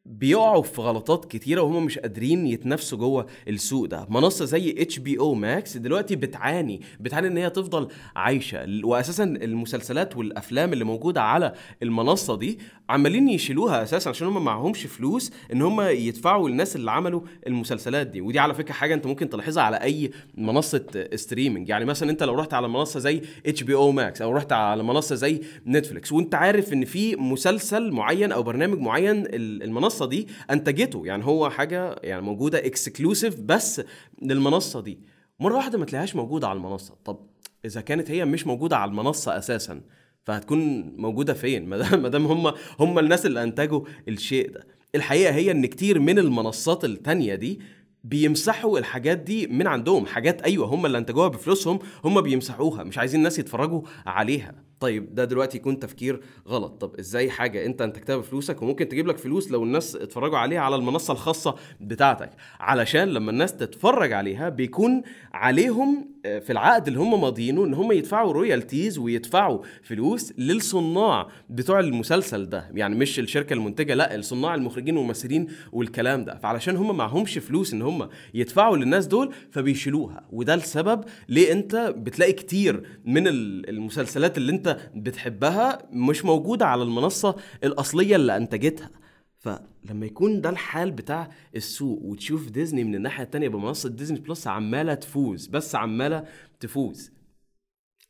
بيقعوا 0.07 0.63
في 0.63 0.81
غلطات 0.81 1.25
كتيرة 1.25 1.61
وهم 1.63 1.85
مش 1.85 1.99
قادرين 1.99 2.47
يتنافسوا 2.47 2.99
جوه 2.99 3.27
السوق 3.49 3.85
ده. 3.87 4.07
منصة 4.11 4.45
زي 4.45 4.75
HBO 4.83 5.19
Max 5.19 5.77
دلوقتي 5.77 6.17
بتعاني 6.17 6.81
بتعاني 7.01 7.27
إن 7.29 7.37
هي 7.37 7.51
تفضل 7.51 7.89
عايشة. 8.17 8.67
واساسا 8.85 9.25
المسلسلات 9.25 10.17
والأفلام 10.17 10.73
اللي 10.73 10.85
موجودة 10.85 11.23
على 11.23 11.53
المنصة 11.83 12.37
دي 12.37 12.59
عمالين 12.89 13.29
يشيلوها 13.29 13.83
أساسا 13.83 14.09
عشان 14.09 14.27
هم 14.27 14.45
معهمش 14.45 14.87
فلوس 14.87 15.31
إن 15.53 15.63
هم 15.63 15.81
يدفعوا 15.81 16.49
للناس 16.49 16.77
اللي 16.77 16.91
عملوا 16.91 17.21
المسلسلات 17.47 18.07
دي. 18.07 18.21
ودي 18.21 18.39
على 18.39 18.55
فكرة 18.55 18.73
حاجة 18.73 18.95
أنت 18.95 19.07
ممكن 19.07 19.29
تلاحظها 19.31 19.63
على 19.63 19.77
أي 19.77 20.11
منصة 20.35 21.09
streaming 21.15 21.69
يعني 21.69 21.85
مثلا 21.85 22.11
أنت 22.11 22.23
لو 22.23 22.35
رحت 22.35 22.55
على 22.55 22.69
منصة 22.69 23.01
زي 23.01 23.23
HBO 23.47 23.75
Max 23.75 24.23
أو 24.23 24.33
رحت 24.33 24.53
على 24.53 24.83
منصة 24.83 25.15
زي 25.15 25.41
نتفليكس 25.67 26.13
وأنت 26.13 26.35
عارف 26.35 26.73
إن 26.73 26.85
في 26.85 27.17
مسلسل 27.17 27.91
معين 27.93 28.33
أو 28.33 28.43
برنامج 28.43 28.79
معين 28.79 29.25
المنصة 29.35 29.90
دي 29.99 30.29
أنتجته. 30.51 31.07
يعني 31.07 31.25
هو 31.25 31.51
حاجة 31.51 31.97
يعني 32.03 32.23
موجودة 32.23 32.67
exclusive 32.67 33.41
بس 33.41 33.83
للمنصة 34.23 34.81
دي. 34.81 34.99
مرة 35.41 35.57
واحدة 35.57 35.79
ما 35.79 35.85
تلاقيهاش 35.85 36.17
موجودة 36.17 36.49
على 36.49 36.57
المنصة. 36.57 36.95
طب 37.05 37.19
إذا 37.65 37.81
كانت 37.81 38.11
هي 38.11 38.25
مش 38.25 38.47
موجودة 38.47 38.77
على 38.77 38.89
المنصة 38.89 39.39
أساسا 39.39 39.81
فهتكون 40.25 40.81
موجودة 40.97 41.35
فين؟ 41.35 41.69
ما 41.69 42.09
دام 42.09 42.27
هم 42.27 42.53
هم 42.81 42.99
الناس 42.99 43.27
اللي 43.27 43.43
أنتجوا 43.43 43.85
الشيء 44.09 44.51
ده. 44.51 44.67
الحقيقة 44.95 45.35
هي 45.35 45.51
إن 45.51 45.67
كتير 45.67 45.99
من 45.99 46.19
المنصات 46.19 46.85
التانية 46.85 47.35
دي 47.35 47.61
بيمسحوا 48.05 48.79
الحاجات 48.79 49.19
دي 49.19 49.47
من 49.47 49.67
عندهم. 49.67 50.07
حاجات 50.07 50.43
أيوه 50.43 50.67
هم 50.67 50.87
اللي 50.87 50.99
أنتجوها 50.99 51.29
بفلوسهم 51.29 51.79
هم 52.05 52.21
بيمسحوها. 52.21 52.85
مش 52.85 52.99
عايزين 52.99 53.21
الناس 53.21 53.39
يتفرجوا 53.39 53.83
عليها. 54.07 54.55
طيب 54.81 55.15
ده 55.15 55.25
دلوقتي 55.25 55.57
يكون 55.59 55.79
تفكير 55.79 56.21
غلط. 56.49 56.73
طب 56.81 56.95
إزاي 56.95 57.31
حاجة؟ 57.31 57.67
أنت 57.67 57.83
انتجتها 57.83 58.17
بفلوسك 58.17 58.63
وممكن 58.63 58.89
تجيب 58.89 59.07
لك 59.07 59.19
فلوس 59.19 59.51
لو 59.51 59.63
الناس 59.65 59.97
اتفرجوا 59.97 60.39
عليها 60.39 60.61
على 60.61 60.77
المنصة 60.77 61.13
الخاصة 61.13 61.55
بتاعتك. 61.81 62.31
علشان 62.61 63.09
لما 63.09 63.31
الناس 63.31 63.57
تتفرج 63.57 64.13
عليها 64.13 64.49
بيكون 64.49 65.03
عليهم 65.33 66.11
آه، 66.27 66.39
في 66.39 66.53
العقد 66.53 66.87
اللي 66.89 67.01
هم 67.01 67.21
ماضيينه 67.21 67.65
إن 67.65 67.75
هم 67.75 67.93
يدفعوا 67.93 68.33
رويالتيز 68.33 68.99
ويدفعوا 68.99 69.59
فلوس 69.83 70.33
للصناع 70.39 71.29
بتوع 71.51 71.81
المسلسل 71.81 72.49
ده. 72.49 72.71
يعني 72.75 72.95
مش 72.95 73.19
الشركة 73.19 73.55
المنتجة 73.55 73.95
لا 73.95 74.15
الصناع 74.15 74.55
المخرجين 74.55 74.97
والممثلين 74.97 75.47
والكلام 75.73 76.25
ده. 76.25 76.39
فعلشان 76.39 76.77
هم 76.77 76.97
معهمش 76.97 77.39
فلوس 77.39 77.73
إن 77.73 77.83
هم 77.83 78.09
يدفعوا 78.35 78.77
للناس 78.77 79.07
دول 79.07 79.33
فبيشيلوها. 79.51 80.27
وده 80.33 80.55
السبب 80.55 81.05
ليه 81.29 81.53
أنت 81.53 81.95
بتلاقي 81.97 82.33
كتير 82.33 82.83
من 83.05 83.23
المسلسلات 83.27 84.39
اللي 84.39 84.53
أنت 84.53 84.70
بتحبها 84.95 85.79
مش 85.93 86.25
موجودة 86.25 86.67
على 86.67 86.83
المنصة 86.83 87.37
الأصلية 87.65 88.17
اللي 88.17 88.37
أنتجتها. 88.37 88.91
فلما 89.39 90.07
يكون 90.07 90.41
ده 90.41 90.51
الحال 90.51 90.91
بتاع 90.91 91.31
السوق 91.57 92.03
وتشوف 92.03 92.51
ديزني 92.51 92.85
من 92.85 92.95
الناحية 92.95 93.25
التانية 93.25 93.49
بمنصة 93.49 93.89
ديزني 93.89 94.21
بلس 94.21 94.47
عمالة 94.47 94.95
تفوز 94.95 95.47
بس 95.47 95.75
عمالة 95.75 96.25
تفوز. 96.61 97.13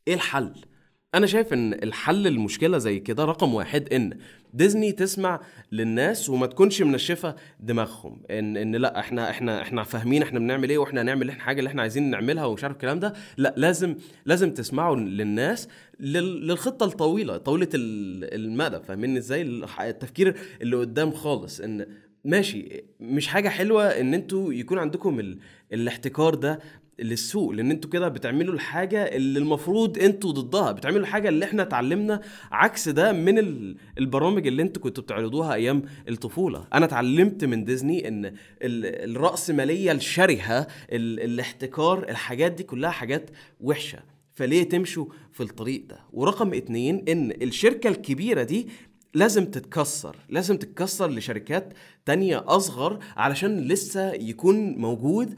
إيه 0.08 0.14
الحل؟ 0.14 0.54
أنا 1.14 1.26
شايف 1.26 1.52
إن 1.52 1.72
الحل 1.72 2.26
المشكلة 2.26 2.78
زي 2.78 2.98
كده 3.00 3.24
رقم 3.24 3.54
واحد 3.54 3.92
إن 3.92 4.18
ديزني 4.54 4.92
تسمع 4.92 5.40
للناس 5.72 6.30
وما 6.30 6.46
تكونش 6.46 6.82
منشفة 6.82 7.34
دماغهم. 7.60 8.22
إن 8.30 8.56
إن 8.56 8.76
لا 8.76 8.98
إحنا 9.00 9.30
إحنا 9.30 9.62
إحنا 9.62 9.82
فاهمين 9.82 10.22
إحنا 10.22 10.38
بنعمل 10.38 10.70
إيه 10.70 10.78
وإحنا 10.78 11.02
هنعمل 11.02 11.28
الحاجة 11.28 11.58
اللي 11.58 11.68
إحنا 11.68 11.82
عايزين 11.82 12.10
نعملها 12.10 12.44
ومش 12.44 12.64
عارف 12.64 12.74
الكلام 12.74 13.00
ده. 13.00 13.12
لا 13.36 13.54
لازم 13.56 13.96
لازم 14.26 14.54
تسمعوا 14.54 14.96
للناس 14.96 15.68
للخطة 16.00 16.86
الطويلة 16.86 17.36
طويلة 17.36 17.68
المدى. 17.74 18.78
فاهمين 18.88 19.16
إزاي؟ 19.16 19.42
التفكير 19.80 20.36
اللي 20.62 20.76
قدام 20.76 21.10
خالص. 21.12 21.60
إن 21.60 21.86
ماشي 22.24 22.84
مش 23.00 23.26
حاجة 23.26 23.48
حلوة 23.48 23.84
إن 23.88 24.14
أنتوا 24.14 24.52
يكون 24.52 24.78
عندكم 24.78 25.20
ال... 25.20 25.38
الاحتكار 25.72 26.34
ده 26.34 26.60
للسوق 27.02 27.50
لأن 27.50 27.70
أنتوا 27.70 27.90
كده 27.90 28.08
بتعملوا 28.08 28.54
الحاجة 28.54 29.02
اللي 29.02 29.38
المفروض 29.38 29.98
أنتوا 29.98 30.32
ضدها 30.32 30.72
بتعملوا 30.72 31.00
الحاجة 31.00 31.28
اللي 31.28 31.44
إحنا 31.44 31.62
اتعلمنا 31.62 32.20
عكس 32.52 32.88
ده 32.88 33.12
من 33.12 33.38
البرامج 33.98 34.46
اللي 34.46 34.62
أنتوا 34.62 34.82
كنتوا 34.82 35.02
بتعرضوها 35.02 35.54
أيام 35.54 35.82
الطفولة. 36.08 36.64
أنا 36.74 36.84
اتعلمت 36.84 37.44
من 37.44 37.64
ديزني 37.64 38.08
إن 38.08 38.34
الرأسمالية 38.62 39.92
الشرهة 39.92 40.66
الاحتكار 40.92 42.08
الحاجات 42.08 42.52
دي 42.52 42.62
كلها 42.62 42.90
حاجات 42.90 43.30
وحشة. 43.60 43.98
فليه 44.34 44.62
تمشوا 44.68 45.06
في 45.32 45.42
الطريق 45.42 45.84
ده؟ 45.88 45.98
ورقم 46.12 46.54
اتنين 46.54 47.04
إن 47.08 47.30
الشركة 47.42 47.88
الكبيرة 47.88 48.42
دي 48.42 48.68
لازم 49.14 49.44
تتكسر 49.44 50.16
لازم 50.28 50.56
تتكسر 50.56 51.10
لشركات 51.10 51.72
تانية 52.04 52.44
أصغر 52.46 52.98
علشان 53.16 53.60
لسه 53.68 54.12
يكون 54.12 54.56
موجود 54.78 55.34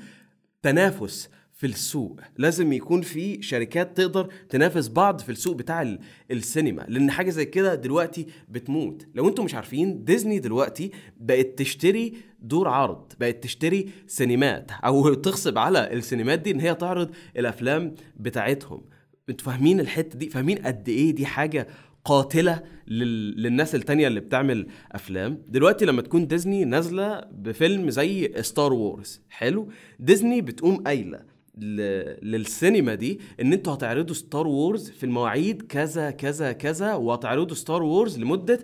تنافس. 0.63 1.29
في 1.63 1.69
السوق. 1.69 2.21
لازم 2.39 2.73
يكون 2.73 3.03
في 3.03 3.43
شركات 3.43 3.97
تقدر 3.97 4.29
تنافس 4.49 4.89
بعض 4.89 5.21
في 5.21 5.33
السوق 5.33 5.57
بتاع 5.57 5.97
السينما 6.31 6.85
لأن 6.89 7.11
حاجة 7.11 7.31
زي 7.31 7.45
كده 7.45 7.75
دلوقتي 7.75 8.27
بتموت. 8.49 9.07
لو 9.15 9.29
أنتم 9.29 9.45
مش 9.45 9.55
عارفين 9.55 10.05
ديزني 10.05 10.39
دلوقتي 10.39 10.91
بقت 11.21 11.59
تشتري 11.59 12.15
دور 12.41 12.69
عرض 12.69 13.13
بقت 13.21 13.43
تشتري 13.43 13.89
سينمات 14.07 14.71
أو 14.85 15.15
تغصب 15.15 15.59
على 15.59 15.93
السينمات 15.93 16.39
دي 16.39 16.51
إن 16.51 16.61
هي 16.61 16.75
تعرض 16.75 17.11
الأفلام 17.37 17.95
بتاعتهم. 18.17 18.85
أنتوا 19.29 19.53
فاهمين 19.53 19.81
الحتة 19.81 20.19
دي؟ 20.19 20.29
فاهمين 20.29 20.59
قد 20.59 20.89
إيه 20.89 21.11
دي 21.15 21.27
حاجة 21.27 21.69
قاتلة 22.05 22.63
لل... 22.87 23.43
للناس 23.43 23.75
التانية 23.75 24.07
اللي 24.09 24.21
بتعمل 24.21 24.67
أفلام؟ 24.93 25.43
دلوقتي 25.49 25.85
لما 25.85 26.03
تكون 26.03 26.27
ديزني 26.27 26.65
نازلة 26.65 27.21
بفيلم 27.33 27.91
زي 27.91 28.43
ستار 28.43 28.73
وورز 28.73 29.21
حلو؟ 29.31 29.69
ديزني 30.01 30.41
بتقوم 30.41 30.77
قايلة 30.77 31.32
للسينما 31.59 32.95
دي 32.95 33.21
إن 33.41 33.53
أنتوا 33.53 33.75
هتعرضوا 33.75 34.15
ستار 34.15 34.47
وورز 34.47 34.91
في 34.91 35.05
المواعيد 35.05 35.63
كذا 35.63 36.11
كذا 36.11 36.53
كذا 36.53 36.95
وهتعرضوا 36.95 37.57
ستار 37.57 37.83
وورز 37.83 38.19
لمدة 38.19 38.59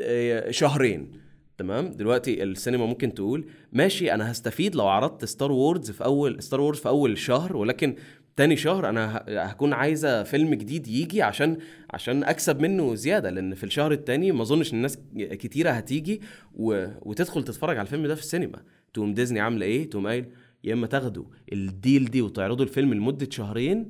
آه، 0.00 0.50
شهرين. 0.50 1.12
تمام؟ 1.58 1.88
دلوقتي 1.90 2.42
السينما 2.42 2.86
ممكن 2.86 3.14
تقول 3.14 3.44
ماشي 3.72 4.14
أنا 4.14 4.30
هستفيد 4.30 4.74
لو 4.74 4.86
عرضت 4.88 5.24
ستار 5.24 5.52
وورز 5.52 5.90
في 5.90 6.04
أول 6.04 6.42
ستار 6.42 6.60
وورز 6.60 6.78
في 6.78 6.88
أول 6.88 7.18
شهر 7.18 7.56
ولكن 7.56 7.94
تاني 8.36 8.56
شهر 8.56 8.88
أنا 8.88 9.24
هكون 9.28 9.72
عايزة 9.72 10.22
فيلم 10.22 10.54
جديد 10.54 10.88
يجي 10.88 11.22
عشان 11.22 11.56
عشان 11.90 12.24
أكسب 12.24 12.60
منه 12.60 12.94
زيادة 12.94 13.30
لأن 13.30 13.54
في 13.54 13.64
الشهر 13.64 13.92
التاني 13.92 14.32
ما 14.32 14.42
أظنش 14.42 14.72
الناس 14.72 14.98
كتيرة 15.16 15.70
هتيجي 15.70 16.20
و... 16.54 16.86
وتدخل 17.02 17.44
تتفرج 17.44 17.76
على 17.76 17.84
الفيلم 17.86 18.06
ده 18.06 18.14
في 18.14 18.20
السينما. 18.20 18.62
تقوم 18.94 19.14
ديزني 19.14 19.40
عاملة 19.40 19.66
إيه؟ 19.66 19.90
تقوم 19.90 20.06
قايل 20.06 20.24
يا 20.64 20.72
إما 20.72 20.86
تاخدوا 20.86 21.24
الديل 21.52 22.04
دي 22.04 22.22
وتعرضوا 22.22 22.64
الفيلم 22.64 22.94
لمدة 22.94 23.28
شهرين 23.30 23.88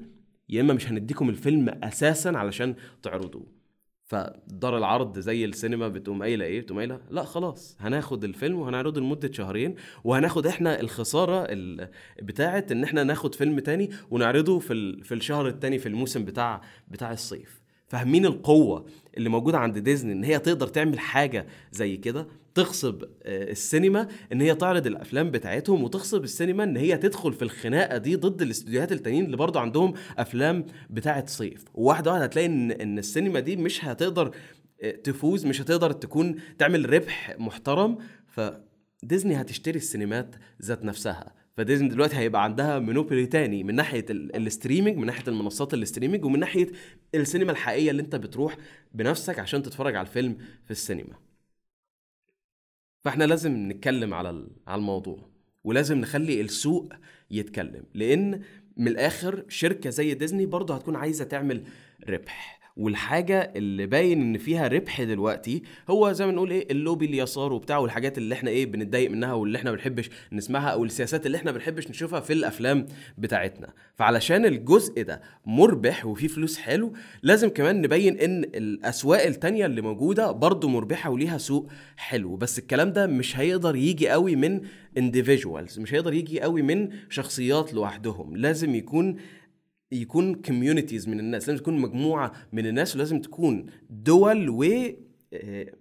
يا 0.48 0.60
إما 0.60 0.74
مش 0.74 0.88
هنديكم 0.88 1.28
الفيلم 1.28 1.68
أساسا 1.82 2.28
علشان 2.28 2.74
تعرضوه. 3.02 3.46
فدار 4.04 4.78
العرض 4.78 5.18
زي 5.18 5.44
السينما 5.44 5.88
بتقوم 5.88 6.22
قايلة 6.22 6.44
إيه؟ 6.44 6.60
بتقوم 6.60 6.78
قايلة 6.78 7.00
لا 7.10 7.22
خلاص 7.24 7.76
هناخد 7.80 8.24
الفيلم 8.24 8.58
وهنعرضه 8.58 9.00
لمدة 9.00 9.32
شهرين 9.32 9.74
وهناخد 10.04 10.46
إحنا 10.46 10.80
الخسارة 10.80 11.46
بتاعه 12.22 12.66
إن 12.72 12.84
إحنا 12.84 13.04
ناخد 13.04 13.34
فيلم 13.34 13.58
تاني 13.60 13.90
ونعرضه 14.10 14.58
في 14.58 15.02
في 15.02 15.14
الشهر 15.14 15.48
التاني 15.48 15.78
في 15.78 15.86
الموسم 15.88 16.24
بتاع 16.24 16.60
بتاع 16.88 17.12
الصيف. 17.12 17.60
فاهمين 17.88 18.26
القوة 18.26 18.86
اللي 19.16 19.28
موجودة 19.28 19.58
عند 19.58 19.78
ديزني 19.78 20.12
إن 20.12 20.24
هي 20.24 20.38
تقدر 20.38 20.66
تعمل 20.66 20.98
حاجة 20.98 21.46
زي 21.72 21.96
كده؟ 21.96 22.26
تغصب 22.54 23.02
آه، 23.22 23.50
السينما 23.50 24.08
إن 24.32 24.40
هي 24.40 24.54
تعرض 24.54 24.86
الأفلام 24.86 25.30
بتاعتهم 25.30 25.84
وتغصب 25.84 26.24
السينما 26.24 26.64
إن 26.64 26.76
هي 26.76 26.96
تدخل 26.96 27.32
في 27.32 27.42
الخناقة 27.42 27.96
دي 27.98 28.16
ضد 28.16 28.42
الاستوديوهات 28.42 28.92
التانيين 28.92 29.24
اللي 29.24 29.36
برضه 29.36 29.60
عندهم 29.60 29.94
أفلام 30.18 30.66
بتاعه 30.90 31.26
صيف. 31.26 31.64
وواحدة 31.74 32.10
واحدة 32.10 32.24
هتلاقي 32.24 32.46
إن 32.46 32.70
إن 32.70 32.98
السينما 32.98 33.40
دي 33.40 33.56
مش 33.56 33.84
هتقدر 33.84 34.30
آه، 34.82 34.90
تفوز 34.90 35.46
مش 35.46 35.60
هتقدر 35.60 35.92
تكون 35.92 36.36
تعمل 36.58 36.92
ربح 36.92 37.36
محترم 37.38 37.98
فديزني 38.26 39.40
هتشتري 39.40 39.76
السينمات 39.76 40.36
ذات 40.62 40.84
نفسها. 40.84 41.34
فديزني 41.56 41.88
دلوقتي 41.88 42.16
هيبقى 42.16 42.44
عندها 42.44 42.78
monopoly 42.78 43.26
تاني 43.26 43.64
من 43.64 43.74
ناحية 43.74 44.06
ال 44.10 44.19
streaming 44.19 44.96
من 44.96 45.06
ناحية 45.06 45.24
المنصات 45.28 45.74
ال 45.74 45.79
streaming 45.79 46.24
ومن 46.24 46.40
ناحية 46.40 46.68
السينما 47.14 47.52
الحقيقية 47.52 47.90
اللي 47.90 48.02
أنت 48.02 48.16
بتروح 48.16 48.56
بنفسك 48.92 49.38
عشان 49.38 49.62
تتفرج 49.62 49.96
على 49.96 50.06
الفيلم 50.06 50.36
في 50.64 50.70
السينما. 50.70 51.23
فاحنا 53.04 53.24
لازم 53.24 53.70
نتكلم 53.72 54.14
على 54.14 54.46
على 54.66 54.78
الموضوع 54.78 55.18
ولازم 55.64 55.98
نخلي 55.98 56.40
السوق 56.40 56.92
يتكلم 57.30 57.84
لأن 57.94 58.42
من 58.76 58.88
الآخر 58.88 59.44
شركة 59.48 59.90
زي 59.90 60.14
ديزني 60.14 60.46
برضه 60.46 60.74
هتكون 60.74 60.96
عايزة 60.96 61.24
تعمل 61.24 61.64
ربح. 62.08 62.63
والحاجة 62.76 63.52
اللي 63.56 63.86
باين 63.86 64.20
إن 64.20 64.38
فيها 64.38 64.68
ربح 64.68 65.02
دلوقتي 65.02 65.62
هو 65.90 66.12
زي 66.12 66.26
ما 66.26 66.32
نقول 66.32 66.50
إيه 66.50 66.70
اللوبي 66.72 67.06
اليسار 67.06 67.52
وبتاع 67.52 67.78
والحاجات 67.78 68.18
اللي 68.18 68.34
إحنا 68.34 68.50
إيه 68.50 68.66
بنتضايق 68.66 69.10
منها 69.10 69.32
واللي 69.32 69.58
إحنا 69.58 69.70
ما 69.70 69.76
بنحبش 69.76 70.10
نسمعها 70.32 70.68
أو 70.68 70.84
السياسات 70.84 71.26
اللي 71.26 71.36
إحنا 71.38 71.52
ما 71.52 71.58
بنحبش 71.58 71.88
نشوفها 71.88 72.20
في 72.20 72.32
الأفلام 72.32 72.86
بتاعتنا. 73.18 73.72
فعلشان 73.94 74.44
الجزء 74.46 75.02
ده 75.02 75.22
مربح 75.46 76.06
وفيه 76.06 76.28
فلوس 76.28 76.58
حلو 76.58 76.92
لازم 77.22 77.48
كمان 77.48 77.80
نبين 77.82 78.18
إن 78.18 78.44
الأسواق 78.44 79.22
التانية 79.22 79.66
اللي 79.66 79.80
موجودة 79.80 80.30
برضه 80.32 80.68
مربحة 80.68 81.10
وليها 81.10 81.38
سوق 81.38 81.68
حلو. 81.96 82.36
بس 82.36 82.58
الكلام 82.58 82.92
ده 82.92 83.06
مش 83.06 83.36
هيقدر 83.38 83.76
يجي 83.76 84.08
قوي 84.08 84.36
من 84.36 84.60
individuals 84.98 85.78
مش 85.78 85.94
هيقدر 85.94 86.14
يجي 86.14 86.40
قوي 86.40 86.62
من 86.62 86.88
شخصيات 87.10 87.74
لوحدهم. 87.74 88.36
لازم 88.36 88.74
يكون 88.74 89.16
يكون 89.94 90.34
كوميونيتيز 90.34 91.08
من 91.08 91.20
الناس 91.20 91.48
لازم 91.48 91.62
تكون 91.62 91.78
مجموعة 91.78 92.32
من 92.52 92.66
الناس 92.66 92.96
ولازم 92.96 93.20
تكون 93.20 93.66
دول 93.90 94.48
و 94.48 94.64
آه، 95.32 95.72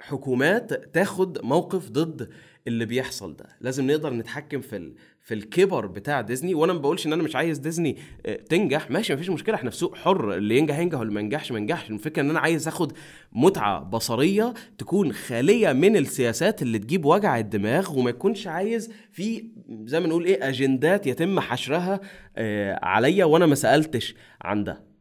حكومات 0.00 0.94
تاخد 0.94 1.38
موقف 1.44 1.90
ضد 1.90 2.28
اللي 2.66 2.84
بيحصل 2.84 3.36
ده. 3.36 3.46
لازم 3.60 3.86
نقدر 3.86 4.14
نتحكم 4.14 4.60
في 4.60 4.76
ال... 4.76 4.94
في 5.20 5.34
الكبر 5.34 5.86
بتاع 5.86 6.20
ديزني. 6.20 6.54
وأنا 6.54 6.72
ما 6.72 6.78
بقولش 6.78 7.06
إن 7.06 7.12
أنا 7.12 7.22
مش 7.22 7.36
عايز 7.36 7.58
ديزني 7.58 7.96
آه، 8.26 8.36
تنجح. 8.36 8.90
ماشي 8.90 9.14
مفيش 9.14 9.30
مشكلة. 9.30 9.54
إحنا 9.54 9.70
في 9.70 9.76
سوق 9.76 9.96
حر. 9.96 10.34
اللي 10.34 10.58
ينجح 10.58 10.78
ينجح 10.78 10.98
واللي 10.98 11.14
ما 11.14 11.20
ينجحش 11.20 11.52
ما 11.52 11.58
ينجحش. 11.58 11.90
الفكرة 11.90 12.22
إن 12.22 12.30
أنا 12.30 12.40
عايز 12.40 12.68
آخد 12.68 12.92
متعة 13.32 13.82
بصرية 13.82 14.54
تكون 14.78 15.12
خالية 15.12 15.72
من 15.72 15.96
السياسات 15.96 16.62
اللي 16.62 16.78
تجيب 16.78 17.04
وجع 17.04 17.38
الدماغ 17.38 17.98
وما 17.98 18.10
يكونش 18.10 18.46
عايز 18.46 18.92
في 19.12 19.44
زي 19.84 20.00
ما 20.00 20.06
نقول 20.06 20.24
إيه 20.24 20.48
أجندات 20.48 21.06
يتم 21.06 21.40
حشرها 21.40 22.00
آه، 22.36 22.78
عليا 22.82 23.24
وأنا 23.24 23.46
ما 23.46 23.54
سألتش 23.54 24.14
عن 24.42 24.64
ده. 24.64 24.93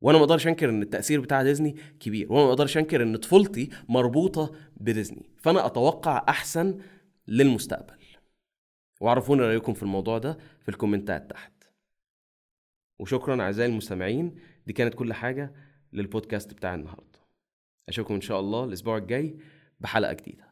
وأنا 0.00 0.18
ما 0.18 0.24
أقدرش 0.24 0.46
أنكر 0.46 0.70
إن 0.70 0.82
التأثير 0.82 1.20
بتاع 1.20 1.42
ديزني 1.42 1.76
كبير 2.00 2.32
وأنا 2.32 2.44
ما 2.44 2.50
أقدرش 2.50 2.76
أنكر 2.78 3.02
إن 3.02 3.16
طفولتي 3.16 3.70
مربوطة 3.88 4.52
بديزني 4.76 5.30
فأنا 5.38 5.66
أتوقع 5.66 6.24
أحسن 6.28 6.80
للمستقبل. 7.28 7.96
وعرفونا 9.00 9.42
رأيكم 9.46 9.74
في 9.74 9.82
الموضوع 9.82 10.18
ده 10.18 10.38
في 10.62 10.68
الكومنتات 10.68 11.30
تحت. 11.30 11.52
وشكرا 12.98 13.42
أعزائي 13.42 13.70
المستمعين 13.70 14.34
دي 14.66 14.72
كانت 14.72 14.94
كل 14.94 15.12
حاجة 15.12 15.54
للبودكاست 15.92 16.54
بتاع 16.54 16.74
النهارده. 16.74 17.20
أشوفكم 17.88 18.14
إن 18.14 18.20
شاء 18.20 18.40
الله 18.40 18.64
الأسبوع 18.64 18.96
الجاي 18.96 19.38
بحلقة 19.80 20.12
جديدة. 20.12 20.45